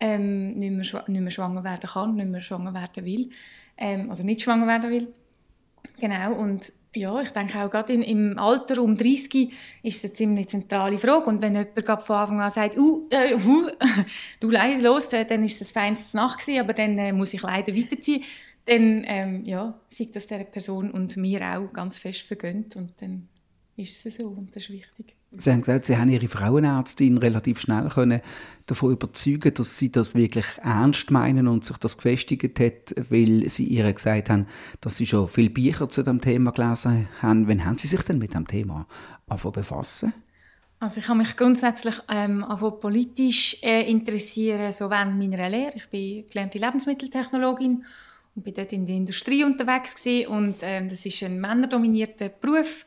ähm, 0.00 0.54
nicht, 0.58 0.72
mehr, 0.72 1.04
nicht 1.08 1.20
mehr 1.20 1.30
schwanger 1.30 1.64
werden 1.64 1.88
kann, 1.90 2.14
nicht 2.14 2.28
mehr 2.28 2.40
schwanger 2.40 2.74
werden 2.74 3.04
will, 3.04 3.30
ähm, 3.76 4.10
oder 4.10 4.22
nicht 4.22 4.42
schwanger 4.42 4.66
werden 4.66 4.90
will. 4.90 5.08
Genau, 5.98 6.34
und 6.34 6.72
ja, 6.94 7.20
ich 7.20 7.30
denke 7.30 7.62
auch 7.62 7.70
gerade 7.70 7.92
in, 7.92 8.02
im 8.02 8.38
Alter 8.38 8.82
um 8.82 8.96
30 8.96 9.52
ist 9.82 9.98
es 9.98 10.04
eine 10.04 10.14
ziemlich 10.14 10.48
zentrale 10.48 10.98
Frage. 10.98 11.26
Und 11.26 11.42
wenn 11.42 11.54
jemand 11.54 12.02
von 12.02 12.16
Anfang 12.16 12.40
an 12.40 12.50
sagt, 12.50 12.78
uh, 12.78 13.06
äh, 13.10 13.34
uh, 13.34 13.68
du 14.40 14.50
leid 14.50 14.80
los, 14.80 15.12
äh, 15.12 15.24
dann 15.24 15.44
ist 15.44 15.60
das 15.60 15.70
feinste 15.70 16.16
Nacht 16.16 16.40
gewesen, 16.40 16.60
aber 16.60 16.72
dann 16.72 16.96
äh, 16.96 17.12
muss 17.12 17.34
ich 17.34 17.42
leider 17.42 17.76
weiterziehen, 17.76 18.24
dann 18.64 19.04
ähm, 19.06 19.44
ja, 19.44 19.78
sieht 19.90 20.16
das 20.16 20.26
der 20.26 20.44
Person 20.44 20.90
und 20.90 21.16
mir 21.16 21.40
auch 21.42 21.72
ganz 21.72 21.98
fest 21.98 22.22
vergönnt 22.22 22.76
und 22.76 22.94
dann 23.00 23.28
ist 23.76 24.04
es 24.06 24.16
so 24.16 24.26
und 24.26 24.56
das 24.56 24.64
ist 24.64 24.70
wichtig. 24.70 25.14
Sie 25.38 25.50
haben 25.50 25.60
gesagt, 25.60 25.84
Sie 25.84 25.96
haben 25.96 26.08
Ihre 26.08 26.28
Frauenärztin 26.28 27.18
relativ 27.18 27.60
schnell 27.60 27.88
können 27.88 28.20
davon 28.66 28.92
überzeugen, 28.92 29.54
dass 29.54 29.78
Sie 29.78 29.92
das 29.92 30.14
wirklich 30.14 30.46
ernst 30.62 31.10
meinen 31.10 31.48
und 31.48 31.64
sich 31.64 31.76
das 31.76 31.96
gefestigt 31.96 32.58
hat, 32.58 32.94
weil 33.10 33.48
Sie 33.48 33.64
ihr 33.64 33.92
gesagt 33.92 34.30
haben, 34.30 34.46
dass 34.80 34.96
Sie 34.96 35.06
schon 35.06 35.28
viele 35.28 35.50
Bücher 35.50 35.88
zu 35.88 36.02
dem 36.02 36.20
Thema 36.20 36.52
gelesen 36.52 37.08
haben. 37.22 37.48
Wann 37.48 37.64
haben 37.64 37.78
Sie 37.78 37.86
sich 37.86 38.02
denn 38.02 38.18
mit 38.18 38.34
dem 38.34 38.46
Thema 38.46 38.86
befassen? 39.26 40.12
Also 40.78 41.00
ich 41.00 41.08
habe 41.08 41.18
mich 41.18 41.36
grundsätzlich 41.36 41.94
ähm, 42.08 42.44
politisch 42.80 43.56
äh, 43.62 43.90
interessieren, 43.90 44.72
so 44.72 44.90
während 44.90 45.18
meiner 45.18 45.48
Lehre. 45.48 45.74
Ich 45.74 45.88
bin 45.88 46.28
gelernte 46.28 46.58
Lebensmitteltechnologin 46.58 47.84
und 48.34 48.44
bin 48.44 48.52
dort 48.52 48.72
in 48.72 48.86
der 48.86 48.96
Industrie 48.96 49.42
unterwegs 49.42 49.94
gewesen. 49.94 50.28
und 50.28 50.56
ähm, 50.60 50.88
das 50.88 51.06
ist 51.06 51.22
ein 51.22 51.40
männerdominierter 51.40 52.28
Beruf 52.28 52.84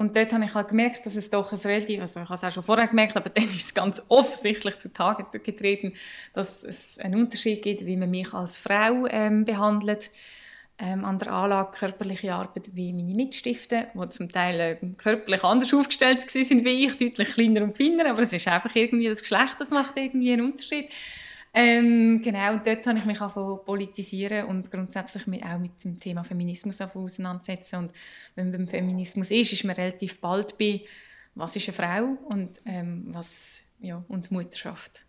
und 0.00 0.16
dort 0.16 0.32
habe 0.32 0.46
ich 0.46 0.54
halt 0.54 0.68
gemerkt, 0.68 1.04
dass 1.04 1.14
es 1.14 1.28
doch 1.28 1.52
ein 1.52 1.58
relativ, 1.58 2.00
also 2.00 2.20
ich 2.20 2.24
habe 2.24 2.34
es 2.34 2.42
auch 2.42 2.50
schon 2.50 2.62
vorher 2.62 2.88
gemerkt, 2.88 3.18
aber 3.18 3.28
dann 3.34 3.44
ist 3.44 3.66
es 3.66 3.74
ganz 3.74 4.02
offensichtlich 4.08 4.78
zutage 4.78 5.26
getreten, 5.40 5.92
dass 6.32 6.62
es 6.62 6.98
einen 6.98 7.20
Unterschied 7.20 7.60
gibt, 7.60 7.84
wie 7.84 7.98
man 7.98 8.10
mich 8.10 8.32
als 8.32 8.56
Frau 8.56 9.06
ähm, 9.10 9.44
behandelt 9.44 10.10
ähm, 10.78 11.04
an 11.04 11.18
der 11.18 11.30
Anlage 11.30 11.72
körperliche 11.72 12.32
Arbeit 12.32 12.70
wie 12.72 12.94
meine 12.94 13.14
Mitstifte, 13.14 13.88
die 13.94 14.08
zum 14.08 14.32
Teil 14.32 14.60
äh, 14.60 14.76
körperlich 14.96 15.44
anders 15.44 15.74
aufgestellt 15.74 16.22
sind 16.22 16.64
wie 16.64 16.86
ich, 16.86 16.96
deutlich 16.96 17.32
kleiner 17.32 17.62
und 17.62 17.76
feiner, 17.76 18.08
aber 18.08 18.22
es 18.22 18.32
ist 18.32 18.48
einfach 18.48 18.74
irgendwie 18.74 19.08
das 19.08 19.20
Geschlecht, 19.20 19.56
das 19.58 19.68
macht 19.68 19.98
irgendwie 19.98 20.32
einen 20.32 20.46
Unterschied. 20.46 20.88
Ähm, 21.52 22.20
genau, 22.22 22.58
dort 22.64 22.86
habe 22.86 22.98
ich 22.98 23.04
mich 23.04 23.20
auch 23.20 23.64
politisieren 23.64 24.46
und 24.46 24.70
grundsätzlich 24.70 25.24
auch 25.26 25.58
mit 25.58 25.82
dem 25.82 25.98
Thema 25.98 26.22
Feminismus 26.22 26.80
auseinandersetzen. 26.80 27.76
Und 27.76 27.92
wenn 28.36 28.50
man 28.50 28.58
beim 28.58 28.68
Feminismus 28.68 29.30
ist, 29.30 29.52
ist 29.52 29.64
man 29.64 29.74
relativ 29.74 30.20
bald 30.20 30.56
bei, 30.58 30.82
was 31.34 31.56
ist 31.56 31.68
eine 31.68 31.76
Frau 31.76 32.18
und, 32.28 32.60
ähm, 32.66 33.06
was, 33.08 33.62
ja, 33.80 34.04
und 34.08 34.30
Mutterschaft. 34.30 35.04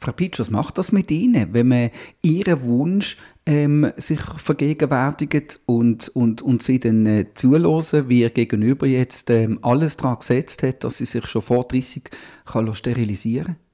Frau 0.00 0.12
Pitsch, 0.12 0.40
was 0.40 0.50
macht 0.50 0.78
das 0.78 0.92
mit 0.92 1.10
Ihnen, 1.10 1.52
wenn 1.52 1.68
man 1.68 1.90
Ihren 2.22 2.62
Wunsch 2.62 3.16
ähm, 3.46 3.90
sich 3.96 4.20
vergegenwärtigt 4.20 5.60
und, 5.66 6.08
und, 6.08 6.42
und 6.42 6.62
Sie 6.62 6.78
dann 6.78 7.06
äh, 7.06 7.26
zulassen, 7.34 8.08
wie 8.08 8.20
Ihr 8.20 8.30
Gegenüber 8.30 8.86
jetzt 8.86 9.30
ähm, 9.30 9.58
alles 9.62 9.96
daran 9.96 10.18
gesetzt 10.18 10.62
hat, 10.62 10.84
dass 10.84 10.98
Sie 10.98 11.04
sich 11.04 11.26
schon 11.26 11.42
vor 11.42 11.64
30 11.64 12.04
kann 12.44 12.74
sterilisieren 12.74 13.46
kann? 13.46 13.67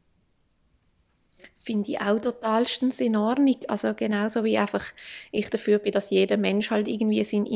Finde 1.65 1.93
ich 1.93 2.01
auch 2.01 2.21
totalstens 2.21 3.01
in 3.01 3.17
Ordnung. 3.17 3.57
Also 3.69 3.95
genauso 3.95 4.45
wie 4.45 4.59
einfach 4.59 4.85
ich 5.33 5.49
dafür 5.49 5.79
bin, 5.79 5.93
dass 5.93 6.11
jeder 6.11 6.37
Mensch 6.37 6.71
halt 6.71 6.89
irgendwie 6.89 7.25
seinen 7.25 7.47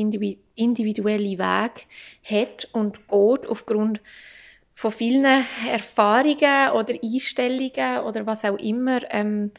individuellen 0.55 1.37
Weg 1.37 1.87
hat 2.23 2.67
und 2.73 3.07
geht 3.07 3.47
aufgrund 3.47 4.01
von 4.73 4.91
vielen 4.91 5.25
Erfahrungen 5.69 6.71
oder 6.73 6.95
Einstellungen 7.03 7.99
oder 8.05 8.25
was 8.25 8.45
auch 8.45 8.57
immer. 8.57 9.01
Ähm, 9.11 9.51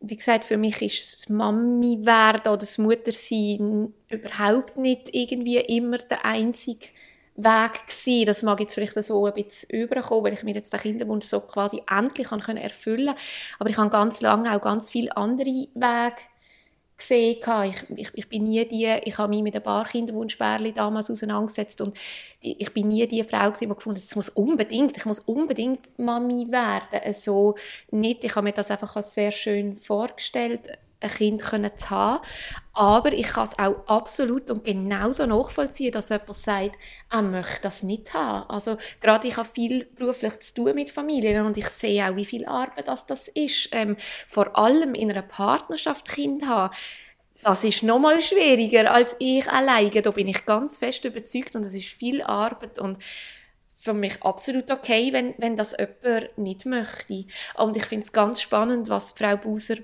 wie 0.00 0.16
gesagt, 0.16 0.44
für 0.44 0.58
mich 0.58 0.82
ist 0.82 1.14
das 1.14 1.28
Mami 1.30 2.04
werden 2.04 2.48
oder 2.48 2.58
das 2.58 2.76
Muttersein 2.76 3.94
überhaupt 4.10 4.76
nicht 4.76 5.14
irgendwie 5.14 5.56
immer 5.58 5.98
der 5.98 6.24
einzige 6.26 6.88
Weg 7.36 7.86
gewesen. 7.88 8.26
Das 8.26 8.42
mag 8.42 8.60
jetzt 8.60 8.74
vielleicht 8.74 9.02
so 9.02 9.26
ein 9.26 9.34
bisschen 9.34 9.70
überkommen, 9.70 10.24
weil 10.24 10.32
ich 10.34 10.44
mir 10.44 10.54
jetzt 10.54 10.72
den 10.72 10.80
Kinderwunsch 10.80 11.26
so 11.26 11.40
quasi 11.40 11.82
endlich 11.90 12.28
kann 12.28 12.56
erfüllen 12.56 13.14
Aber 13.58 13.70
ich 13.70 13.76
habe 13.76 13.90
ganz 13.90 14.20
lange 14.20 14.54
auch 14.54 14.60
ganz 14.60 14.90
viele 14.90 15.16
andere 15.16 15.68
Wege 15.74 16.16
gesehen. 16.96 17.38
Ich, 17.64 17.98
ich, 17.98 18.10
ich 18.14 18.28
bin 18.28 18.44
nie 18.44 18.64
die, 18.66 19.00
ich 19.04 19.18
habe 19.18 19.30
mich 19.30 19.42
mit 19.42 19.56
ein 19.56 19.62
paar 19.62 19.84
Kinderwunschbärli 19.84 20.72
damals 20.72 21.10
auseinandergesetzt 21.10 21.80
und 21.80 21.96
ich 22.40 22.72
bin 22.72 22.88
nie 22.88 23.06
die 23.08 23.24
Frau 23.24 23.50
gewesen, 23.50 23.68
die 23.68 23.74
gefunden 23.74 23.98
hat, 23.98 24.06
es 24.06 24.16
muss 24.16 24.28
unbedingt, 24.28 24.96
ich 24.96 25.04
muss 25.04 25.20
unbedingt 25.20 25.98
Mami 25.98 26.46
werden. 26.50 27.00
Also 27.04 27.56
nicht, 27.90 28.22
ich 28.22 28.36
habe 28.36 28.44
mir 28.44 28.52
das 28.52 28.70
einfach 28.70 29.02
sehr 29.02 29.32
schön 29.32 29.76
vorgestellt 29.76 30.70
ein 31.04 31.38
Kind 31.38 31.80
zu 31.80 31.90
haben. 31.90 32.24
Aber 32.72 33.12
ich 33.12 33.28
kann 33.28 33.44
es 33.44 33.58
auch 33.58 33.86
absolut 33.86 34.50
und 34.50 34.64
genauso 34.64 35.26
nachvollziehen, 35.26 35.92
dass 35.92 36.08
jemand 36.08 36.36
sagt, 36.36 36.78
er 37.10 37.22
möchte 37.22 37.62
das 37.62 37.82
nicht 37.82 38.12
haben. 38.12 38.50
Also 38.50 38.76
gerade 39.00 39.28
ich 39.28 39.36
habe 39.36 39.48
viel 39.48 39.84
beruflich 39.84 40.40
zu 40.40 40.54
tun 40.54 40.74
mit 40.74 40.90
Familien 40.90 41.46
und 41.46 41.56
ich 41.56 41.68
sehe 41.68 42.04
auch, 42.04 42.16
wie 42.16 42.24
viel 42.24 42.46
Arbeit 42.46 42.88
das, 42.88 43.06
das 43.06 43.28
ist. 43.28 43.68
Ähm, 43.72 43.96
vor 44.26 44.56
allem 44.58 44.94
in 44.94 45.10
einer 45.10 45.22
Partnerschaft 45.22 46.08
Kind 46.08 46.46
haben. 46.46 46.74
Das 47.42 47.62
ist 47.62 47.82
noch 47.82 47.98
mal 47.98 48.20
schwieriger 48.20 48.90
als 48.90 49.14
ich 49.18 49.48
alleine. 49.48 50.02
Da 50.02 50.10
bin 50.10 50.28
ich 50.28 50.46
ganz 50.46 50.78
fest 50.78 51.04
überzeugt 51.04 51.54
und 51.54 51.64
es 51.64 51.74
ist 51.74 51.88
viel 51.88 52.22
Arbeit 52.22 52.78
und 52.78 52.98
für 53.84 53.92
mich 53.92 54.22
absolut 54.22 54.70
okay, 54.70 55.12
wenn, 55.12 55.34
wenn 55.36 55.58
das 55.58 55.76
jemand 55.78 56.38
nicht 56.38 56.64
möchte. 56.64 57.26
Und 57.56 57.76
ich 57.76 57.84
finde 57.84 58.04
es 58.04 58.12
ganz 58.12 58.40
spannend, 58.40 58.88
was 58.88 59.10
Frau 59.10 59.36
Buser 59.36 59.76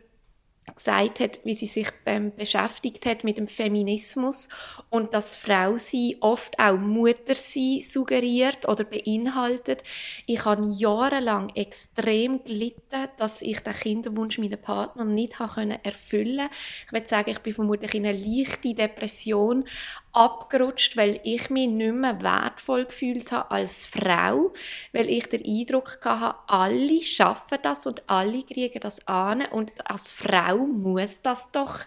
gesagt 0.75 1.21
hat, 1.21 1.41
wie 1.45 1.55
sie 1.55 1.67
sich 1.67 1.89
ähm, 2.07 2.33
beschäftigt 2.37 3.07
hat 3.07 3.25
mit 3.25 3.39
dem 3.39 3.49
Feminismus 3.49 4.49
und 4.89 5.15
dass 5.15 5.37
Frau 5.37 5.77
sie 5.79 6.17
oft 6.21 6.59
auch 6.59 6.79
Mutter 6.79 7.35
sie 7.35 7.81
suggeriert 7.81 8.69
oder 8.69 8.85
beinhaltet. 8.85 9.83
Ich 10.27 10.45
habe 10.45 10.71
jahrelang 10.71 11.51
extrem 11.55 12.43
gelitten, 12.45 13.09
dass 13.19 13.43
ich 13.43 13.61
den 13.61 13.75
Kinderwunsch 13.75 14.39
meiner 14.39 14.57
Partner 14.57 15.05
nicht 15.05 15.39
erfüllen 15.41 16.39
konnte. 16.39 16.51
Ich 16.87 16.93
würde 16.93 17.09
sagen, 17.09 17.31
ich 17.31 17.39
bin 17.41 17.55
vermutlich 17.55 17.95
in 17.95 18.07
eine 18.07 18.19
leichte 18.19 18.75
Depression 18.75 19.65
abgerutscht, 20.13 20.97
weil 20.97 21.21
ich 21.25 21.51
mich 21.51 21.69
nicht 21.69 21.95
mehr 21.95 22.21
wertvoll 22.23 22.87
gefühlt 22.87 23.33
habe 23.33 23.51
als 23.51 23.87
Frau, 23.87 24.53
weil 24.93 25.09
ich 25.09 25.29
den 25.29 25.45
Eindruck 25.45 25.99
hatte, 26.05 26.37
alle 26.47 27.03
schaffen 27.03 27.59
das 27.63 27.87
und 27.87 28.03
alle 28.09 28.43
kriegen 28.43 28.81
das 28.81 29.07
an 29.07 29.43
und 29.51 29.73
als 29.85 30.11
Frau 30.13 30.59
muss 30.59 31.23
das 31.23 31.51
doch 31.53 31.81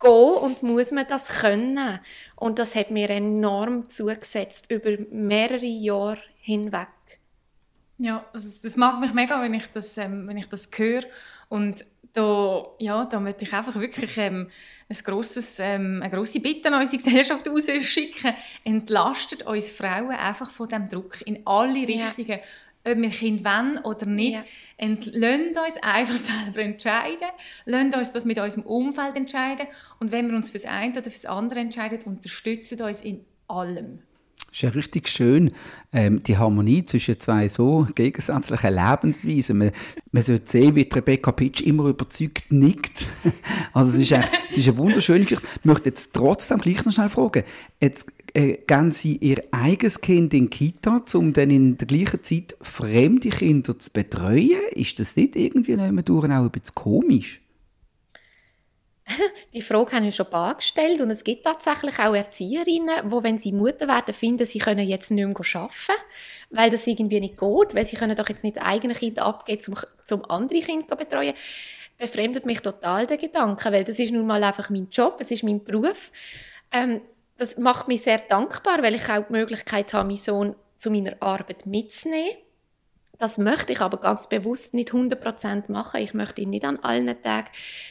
gehen 0.00 0.10
und 0.10 0.62
muss 0.62 0.90
man 0.90 1.06
das 1.08 1.28
können. 1.28 2.00
Und 2.36 2.58
das 2.58 2.74
hat 2.74 2.90
mir 2.90 3.10
enorm 3.10 3.88
zugesetzt 3.90 4.70
über 4.70 4.96
mehrere 5.10 5.66
Jahre 5.66 6.22
hinweg. 6.40 6.88
Ja, 7.98 8.24
das, 8.32 8.62
das 8.62 8.76
mag 8.76 8.98
mich 8.98 9.12
mega, 9.12 9.42
wenn 9.42 9.52
ich 9.52 9.66
das, 9.66 9.98
ähm, 9.98 10.26
wenn 10.26 10.38
ich 10.38 10.48
das 10.48 10.70
höre 10.74 11.04
und 11.50 11.84
da, 12.12 12.66
ja, 12.78 13.04
da 13.04 13.20
möchte 13.20 13.44
ich 13.44 13.52
einfach 13.52 13.74
wirklich 13.76 14.16
ähm, 14.16 14.46
ein 14.88 14.96
grosses, 15.04 15.58
ähm, 15.60 16.00
eine 16.02 16.14
grosse 16.14 16.40
Bitte 16.40 16.68
an 16.68 16.80
unsere 16.80 16.96
Gesellschaft 17.02 17.46
rausschicken. 17.46 18.34
Entlastet 18.64 19.44
uns 19.44 19.70
Frauen 19.70 20.10
einfach 20.10 20.50
von 20.50 20.68
dem 20.68 20.88
Druck 20.88 21.20
in 21.24 21.46
alle 21.46 21.86
Richtungen. 21.86 22.28
Ja. 22.28 22.38
Ob 22.82 22.96
wir 22.96 23.10
Kind 23.10 23.44
wollen 23.44 23.78
oder 23.84 24.06
nicht. 24.06 24.42
Ja. 24.78 24.96
Lasst 25.12 25.58
uns 25.58 25.82
einfach 25.82 26.18
selber 26.44 26.60
entscheiden. 26.60 27.28
Lasst 27.66 27.94
uns 27.94 28.12
das 28.12 28.24
mit 28.24 28.38
unserem 28.38 28.64
Umfeld 28.64 29.16
entscheiden. 29.16 29.66
Und 29.98 30.12
wenn 30.12 30.28
wir 30.30 30.36
uns 30.36 30.50
für 30.50 30.58
das 30.58 30.66
eine 30.66 30.92
oder 30.92 31.02
für 31.02 31.10
das 31.10 31.26
andere 31.26 31.60
entscheiden, 31.60 32.00
unterstützen 32.04 32.80
uns 32.80 33.02
in 33.02 33.24
allem. 33.48 34.00
Ist 34.52 34.62
ja 34.62 34.70
richtig 34.70 35.08
schön, 35.08 35.52
ähm, 35.92 36.22
die 36.24 36.36
Harmonie 36.36 36.84
zwischen 36.84 37.20
zwei 37.20 37.48
so 37.48 37.86
gegensätzlichen 37.94 38.74
Lebensweisen. 38.74 39.58
Man, 39.58 39.70
man 40.10 40.22
sollte 40.22 40.50
sehen, 40.50 40.74
wie 40.74 40.88
Rebecca 40.92 41.30
Pitsch 41.30 41.60
immer 41.60 41.86
überzeugt 41.86 42.50
nickt. 42.50 43.06
also 43.72 43.92
es 43.92 44.00
ist, 44.00 44.12
ein, 44.12 44.24
es 44.48 44.56
ist 44.56 44.68
eine 44.68 44.78
wunderschöne 44.78 45.24
Geschichte. 45.24 45.46
Ich 45.60 45.64
möchte 45.64 45.88
jetzt 45.90 46.12
trotzdem 46.12 46.58
gleich 46.58 46.84
noch 46.84 46.92
schnell 46.92 47.08
fragen. 47.08 47.44
Jetzt 47.80 48.12
äh, 48.34 48.58
geben 48.66 48.90
Sie 48.90 49.16
Ihr 49.16 49.42
eigenes 49.52 50.00
Kind 50.00 50.34
in 50.34 50.50
die 50.50 50.70
Kita, 50.70 51.02
um 51.14 51.32
dann 51.32 51.50
in 51.50 51.78
der 51.78 51.86
gleichen 51.86 52.22
Zeit 52.22 52.56
fremde 52.60 53.30
Kinder 53.30 53.78
zu 53.78 53.90
betreuen? 53.92 54.58
Ist 54.72 54.98
das 54.98 55.16
nicht 55.16 55.36
irgendwie 55.36 55.74
auch 55.74 55.80
ein 55.80 56.50
bisschen 56.50 56.74
komisch? 56.74 57.40
Die 59.52 59.62
Frage 59.62 59.96
habe 59.96 60.06
ich 60.06 60.14
schon 60.14 60.26
ein 60.26 60.30
paar 60.30 60.54
gestellt 60.54 61.00
und 61.00 61.10
es 61.10 61.24
gibt 61.24 61.44
tatsächlich 61.44 61.98
auch 61.98 62.14
Erzieherinnen, 62.14 63.10
die, 63.10 63.22
wenn 63.22 63.38
sie 63.38 63.52
Mutter 63.52 63.88
werden, 63.88 64.14
finden, 64.14 64.46
sie 64.46 64.58
können 64.58 64.86
jetzt 64.86 65.10
nicht 65.10 65.26
mehr 65.26 65.60
arbeiten, 65.60 66.02
weil 66.50 66.70
das 66.70 66.86
irgendwie 66.86 67.20
nicht 67.20 67.38
geht, 67.38 67.74
weil 67.74 67.86
sie 67.86 67.96
können 67.96 68.16
doch 68.16 68.28
jetzt 68.28 68.44
nicht 68.44 68.60
eigene 68.60 68.94
Kind 68.94 69.18
abgeben, 69.18 69.62
um 69.68 69.78
zum 70.06 70.30
andere 70.30 70.60
Kind 70.60 70.88
zu 70.88 70.96
betreuen. 70.96 71.34
Befremdet 71.98 72.46
mich 72.46 72.60
total 72.60 73.06
der 73.06 73.18
Gedanke, 73.18 73.70
weil 73.72 73.84
das 73.84 73.98
ist 73.98 74.12
nun 74.12 74.26
mal 74.26 74.42
einfach 74.42 74.70
mein 74.70 74.88
Job, 74.90 75.16
es 75.20 75.30
ist 75.30 75.44
mein 75.44 75.62
Beruf. 75.62 76.10
Ähm, 76.72 77.02
das 77.36 77.58
macht 77.58 77.88
mich 77.88 78.02
sehr 78.02 78.18
dankbar, 78.18 78.82
weil 78.82 78.94
ich 78.94 79.08
auch 79.08 79.26
die 79.26 79.32
Möglichkeit 79.32 79.92
habe, 79.92 80.08
meinen 80.08 80.18
Sohn 80.18 80.56
zu 80.78 80.90
meiner 80.90 81.16
Arbeit 81.20 81.66
mitzunehmen 81.66 82.36
Das 83.20 83.36
möchte 83.36 83.74
ich 83.74 83.82
aber 83.82 83.98
ganz 83.98 84.28
bewusst 84.28 84.72
nicht 84.72 84.92
100% 84.92 85.70
machen. 85.70 86.00
Ich 86.00 86.14
möchte 86.14 86.40
ihn 86.40 86.48
nicht 86.48 86.64
an 86.64 86.78
allen 86.78 87.22
Tagen 87.22 87.48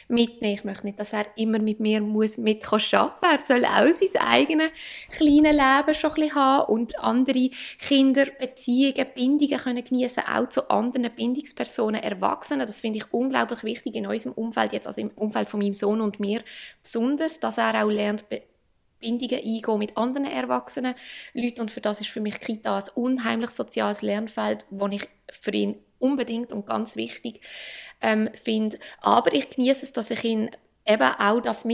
mitnehmen. 0.08 0.56
Ich 0.56 0.64
möchte 0.64 0.88
nicht, 0.88 1.00
dass 1.00 1.14
er 1.14 1.28
immer 1.36 1.60
mit 1.60 1.80
mir 1.80 2.02
muss 2.02 2.40
mit 2.40 2.66
arbeiten 2.66 3.16
Er 3.22 3.38
soll 3.38 3.64
auch 3.64 3.94
sein 3.94 4.22
eigenes 4.28 4.70
kleines 5.12 5.52
Leben 5.52 5.94
schon 5.94 6.10
ein 6.10 6.16
bisschen 6.16 6.34
haben 6.34 6.74
und 6.74 6.98
andere 6.98 7.52
Kinder, 7.78 8.26
Beziehungen, 8.40 9.06
Bindungen 9.14 9.60
können 9.60 9.84
genießen, 9.84 10.24
auch 10.24 10.50
zu 10.50 10.68
anderen 10.68 11.12
Bindungspersonen, 11.16 12.02
Erwachsenen. 12.02 12.66
Das 12.66 12.82
finde 12.82 12.98
ich 12.98 13.14
unglaublich 13.14 13.64
wichtig 13.64 13.94
in 13.94 14.08
unserem 14.08 14.34
Umfeld, 14.34 14.74
jetzt 14.74 14.88
also 14.88 15.00
im 15.00 15.12
Umfeld 15.12 15.48
von 15.48 15.60
meinem 15.60 15.76
Sohn 15.76 16.02
und 16.02 16.20
mir 16.20 16.42
besonders, 16.82 17.40
dass 17.40 17.60
er 17.60 17.84
auch 17.84 17.92
lernt, 17.92 18.26
Bindungen 19.00 19.40
eingehen 19.44 19.80
mit 19.80 19.98
anderen 19.98 20.26
erwachsenen 20.26 20.96
Leuten 21.34 21.62
und 21.62 21.72
für 21.72 21.82
das 21.82 22.02
ist 22.02 22.10
für 22.10 22.22
mich 22.22 22.40
Kita 22.40 22.78
ein 22.78 22.84
unheimlich 22.96 23.52
soziales 23.52 24.02
Lernfeld, 24.02 24.66
wo 24.70 24.88
ich 24.88 25.08
für 25.32 25.52
ihn 25.52 25.78
unbedingt 26.00 26.52
und 26.52 26.66
ganz 26.66 26.96
wichtig 26.96 27.42
ähm, 28.02 28.30
finde. 28.34 28.80
Aber 29.02 29.34
ich 29.34 29.50
genieße 29.50 29.86
es, 29.86 29.94
dass 29.94 30.12
ich 30.12 30.24
ihn 30.24 30.50
eben 30.86 31.14
auch 31.20 31.42
darf 31.42 31.66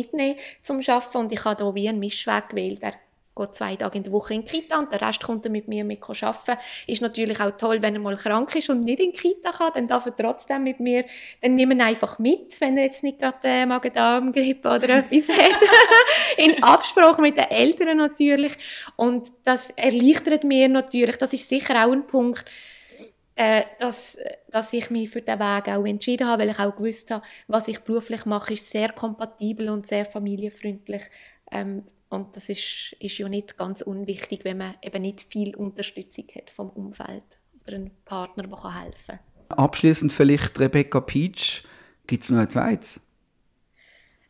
zum 0.64 0.82
Arbeiten 0.82 1.18
und 1.18 1.32
ich 1.32 1.46
habe 1.46 1.64
hier 1.64 1.76
wie 1.76 1.90
einen 1.90 2.00
Mischweg 2.00 2.50
gewählt. 2.50 2.80
Er 2.82 2.94
geht 3.36 3.56
zwei 3.56 3.76
Tage 3.76 3.98
in 3.98 4.04
der 4.04 4.14
Woche 4.14 4.34
in 4.34 4.46
die 4.46 4.48
Kita 4.48 4.80
und 4.80 4.92
der 4.92 5.02
Rest 5.02 5.22
kommt 5.22 5.46
er 5.46 5.52
mit 5.52 5.68
mir 5.68 5.84
mit 5.84 6.02
arbeiten. 6.02 6.58
Ist 6.88 7.02
natürlich 7.02 7.40
auch 7.40 7.52
toll, 7.52 7.82
wenn 7.82 7.96
er 7.96 8.00
mal 8.00 8.16
krank 8.16 8.56
ist 8.56 8.70
und 8.70 8.82
nicht 8.82 9.00
in 9.00 9.12
die 9.12 9.18
Kita 9.18 9.52
kann, 9.52 9.72
dann 9.76 9.86
darf 9.86 10.06
er 10.06 10.16
trotzdem 10.16 10.64
mit 10.64 10.80
mir, 10.80 11.06
dann 11.42 11.56
nehmen 11.56 11.78
wir 11.78 11.86
einfach 11.86 12.18
mit, 12.20 12.60
wenn 12.62 12.78
er 12.78 12.86
jetzt 12.86 13.04
nicht 13.04 13.20
gerade 13.20 13.38
äh, 13.44 13.66
Magen-Darm-Grippe 13.66 14.68
oder 14.68 14.90
etwas 15.00 15.30
hat. 15.30 15.62
in 16.38 16.64
Absprache 16.64 17.22
mit 17.22 17.38
den 17.38 17.50
Eltern 17.50 17.98
natürlich. 17.98 18.58
Und 18.96 19.32
das 19.44 19.70
erleichtert 19.72 20.44
mir 20.44 20.68
natürlich, 20.70 21.18
das 21.18 21.34
ist 21.34 21.48
sicher 21.48 21.86
auch 21.86 21.92
ein 21.92 22.08
Punkt, 22.08 22.46
äh, 23.36 23.64
dass, 23.80 24.18
dass 24.50 24.72
ich 24.72 24.90
mich 24.90 25.10
für 25.10 25.22
den 25.22 25.40
Weg 25.40 25.68
auch 25.68 25.86
entschieden 25.86 26.28
habe, 26.28 26.44
weil 26.44 26.52
ich 26.52 26.60
auch 26.60 26.76
gewusst 26.76 27.12
habe, 27.12 27.26
was 27.48 27.68
ich 27.68 27.80
beruflich 27.80 28.26
mache, 28.26 28.54
ist 28.54 28.70
sehr 28.70 28.94
kompatibel 28.94 29.70
und 29.70 29.88
sehr 29.88 30.06
familienfreundlich 30.06 31.04
ähm, 31.52 31.84
und 32.10 32.36
das 32.36 32.50
ist, 32.50 32.96
ist 33.00 33.18
ja 33.18 33.28
nicht 33.28 33.58
ganz 33.58 33.82
unwichtig, 33.82 34.42
wenn 34.44 34.58
man 34.58 34.76
eben 34.82 35.02
nicht 35.02 35.24
viel 35.24 35.56
Unterstützung 35.56 36.26
hat 36.36 36.52
vom 36.52 36.70
Umfeld 36.70 37.24
oder 37.66 37.78
einen 37.78 37.92
Partner, 38.06 38.44
der 38.44 38.84
helfen 38.84 39.20
kann. 39.50 39.58
Abschließend 39.58 40.14
vielleicht 40.14 40.60
Rebecca 40.60 41.02
Peach. 41.02 41.64
Gibt 42.08 42.24
es 42.24 42.30
noch 42.30 42.40
ein 42.40 42.50
zweites? 42.50 43.08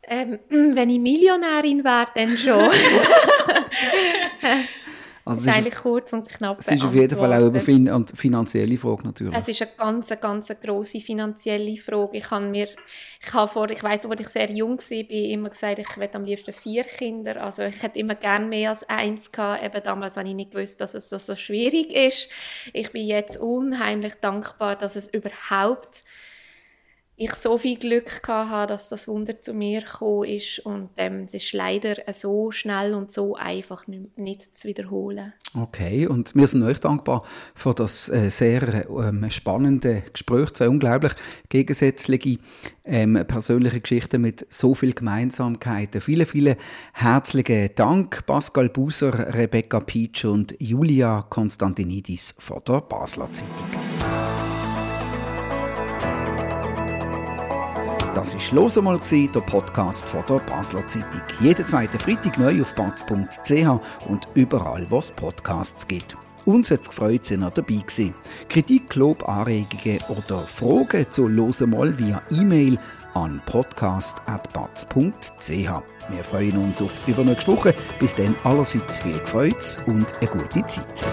Ähm, 0.04 0.40
wenn 0.50 0.90
ich 0.90 1.00
Millionärin 1.00 1.84
wäre, 1.84 2.08
dann 2.16 2.38
schon. 2.38 2.70
Also 5.28 5.44
das 5.44 5.48
ist 5.48 5.58
eigentlich 5.58 5.76
kurz 5.82 6.14
und 6.14 6.30
knapp. 6.30 6.60
Es 6.60 6.68
ist 6.68 6.84
auf 6.84 6.94
jeden 6.94 7.18
Fall 7.18 7.34
auch 7.34 7.48
eine 7.48 7.60
fin 7.60 8.06
finanzielle 8.14 8.78
Frage 8.78 9.06
natürlich. 9.06 9.36
Es 9.36 9.48
ist 9.48 9.60
eine 9.60 9.72
ganz, 9.76 10.14
ganz 10.22 10.54
grosse 10.62 11.00
finanzielle 11.00 11.78
Frage. 11.78 12.18
Ich 12.18 12.30
habe 12.30 12.46
mir, 12.46 12.68
ich 13.26 13.34
habe 13.34 13.52
vor, 13.52 13.68
ich 13.72 13.82
weiß, 13.82 14.06
als 14.06 14.22
ich 14.22 14.28
sehr 14.28 14.52
jung 14.52 14.78
war, 14.78 15.10
immer 15.10 15.50
gesagt, 15.50 15.80
ich 15.80 15.98
will 15.98 16.10
am 16.14 16.26
liebsten 16.26 16.54
vier 16.54 16.84
Kinder. 16.84 17.42
Also 17.42 17.64
ich 17.64 17.82
hätte 17.82 17.98
immer 17.98 18.14
gerne 18.14 18.46
mehr 18.46 18.70
als 18.70 18.88
eins 18.88 19.32
gehabt. 19.32 19.64
Eben 19.64 19.84
damals 19.84 20.16
habe 20.16 20.28
ich 20.28 20.36
nicht 20.36 20.52
gewusst, 20.52 20.80
dass 20.80 20.94
es 20.94 21.10
so, 21.10 21.18
so 21.18 21.36
schwierig 21.36 21.92
ist. 21.92 22.30
Ich 22.72 22.92
bin 22.92 23.08
jetzt 23.08 23.38
unheimlich 23.38 24.14
dankbar, 24.22 24.76
dass 24.76 24.96
es 24.96 25.12
überhaupt 25.12 26.04
ich 27.18 27.34
so 27.34 27.58
viel 27.58 27.78
Glück 27.78 28.22
hatte, 28.28 28.74
dass 28.74 28.90
das 28.90 29.08
Wunder 29.08 29.42
zu 29.42 29.54
mir 29.54 29.82
gekommen 29.82 30.26
ist 30.26 30.60
und 30.60 30.90
ähm, 30.98 31.26
es 31.28 31.34
ist 31.34 31.54
leider 31.54 31.96
so 32.14 32.52
schnell 32.52 32.94
und 32.94 33.12
so 33.12 33.36
einfach 33.36 33.86
nicht, 33.88 34.58
zu 34.58 34.68
wiederholen. 34.68 35.34
Okay, 35.58 36.08
und 36.08 36.36
wir 36.36 36.48
sind 36.48 36.64
euch 36.64 36.82
dankbar 36.82 37.24
für 37.54 37.74
das 37.74 38.10
äh, 38.10 38.30
sehr 38.30 38.90
ähm, 38.90 39.30
spannende 39.30 40.04
Gespräch, 40.12 40.52
zwei 40.52 40.68
unglaublich 40.68 41.14
gegensätzliche 41.48 42.40
ähm, 42.84 43.24
persönliche 43.26 43.80
Geschichten 43.80 44.22
mit 44.22 44.46
so 44.50 44.76
viel 44.76 44.92
Gemeinsamkeiten. 44.92 46.02
Vielen, 46.02 46.26
vielen 46.26 46.58
herzlichen 46.92 47.70
Dank, 47.76 48.26
Pascal 48.26 48.68
Buser, 48.68 49.34
Rebecca 49.34 49.80
Pietsch 49.80 50.26
und 50.26 50.56
Julia 50.60 51.26
Konstantinidis 51.30 52.34
von 52.38 52.62
der 52.68 52.82
Basler 52.82 53.32
Zeitung. 53.32 54.45
Das 58.16 58.34
war 58.34 58.62
«Los 58.62 58.78
einmal», 58.78 59.00
der 59.12 59.42
Podcast 59.42 60.08
von 60.08 60.24
der 60.30 60.40
Basler 60.40 60.88
Zeitung. 60.88 61.22
Jeden 61.42 61.68
zweiten 61.68 62.00
Freitag 62.00 62.40
neu 62.40 62.62
auf 62.62 62.74
batz.ch 62.74 64.08
und 64.08 64.30
überall, 64.36 64.90
wo 64.90 65.00
es 65.00 65.12
Podcasts 65.12 65.86
gibt. 65.86 66.16
Uns 66.46 66.72
hat 66.72 66.84
es 66.84 66.88
gefreut, 66.88 67.24
dass 67.24 67.32
ihr 67.32 67.40
dabei 67.40 67.62
gewesen. 67.62 68.14
Kritik, 68.48 68.96
Lob, 68.96 69.28
Anregungen 69.28 70.00
oder 70.08 70.48
Fragen 70.48 71.12
zu 71.12 71.28
«Los 71.28 71.62
einmal» 71.62 72.00
via 72.00 72.22
E-Mail 72.32 72.80
an 73.16 73.42
podcast.batz.ch. 73.46 75.50
Wir 75.50 76.24
freuen 76.24 76.58
uns 76.58 76.82
auf 76.82 76.94
übernächste 77.08 77.52
Woche. 77.52 77.76
Bis 78.00 78.16
dann 78.16 78.34
allerseits 78.46 79.00
viel 79.00 79.20
Freude 79.26 79.58
und 79.88 80.06
eine 80.22 80.30
gute 80.30 80.66
Zeit. 80.68 81.04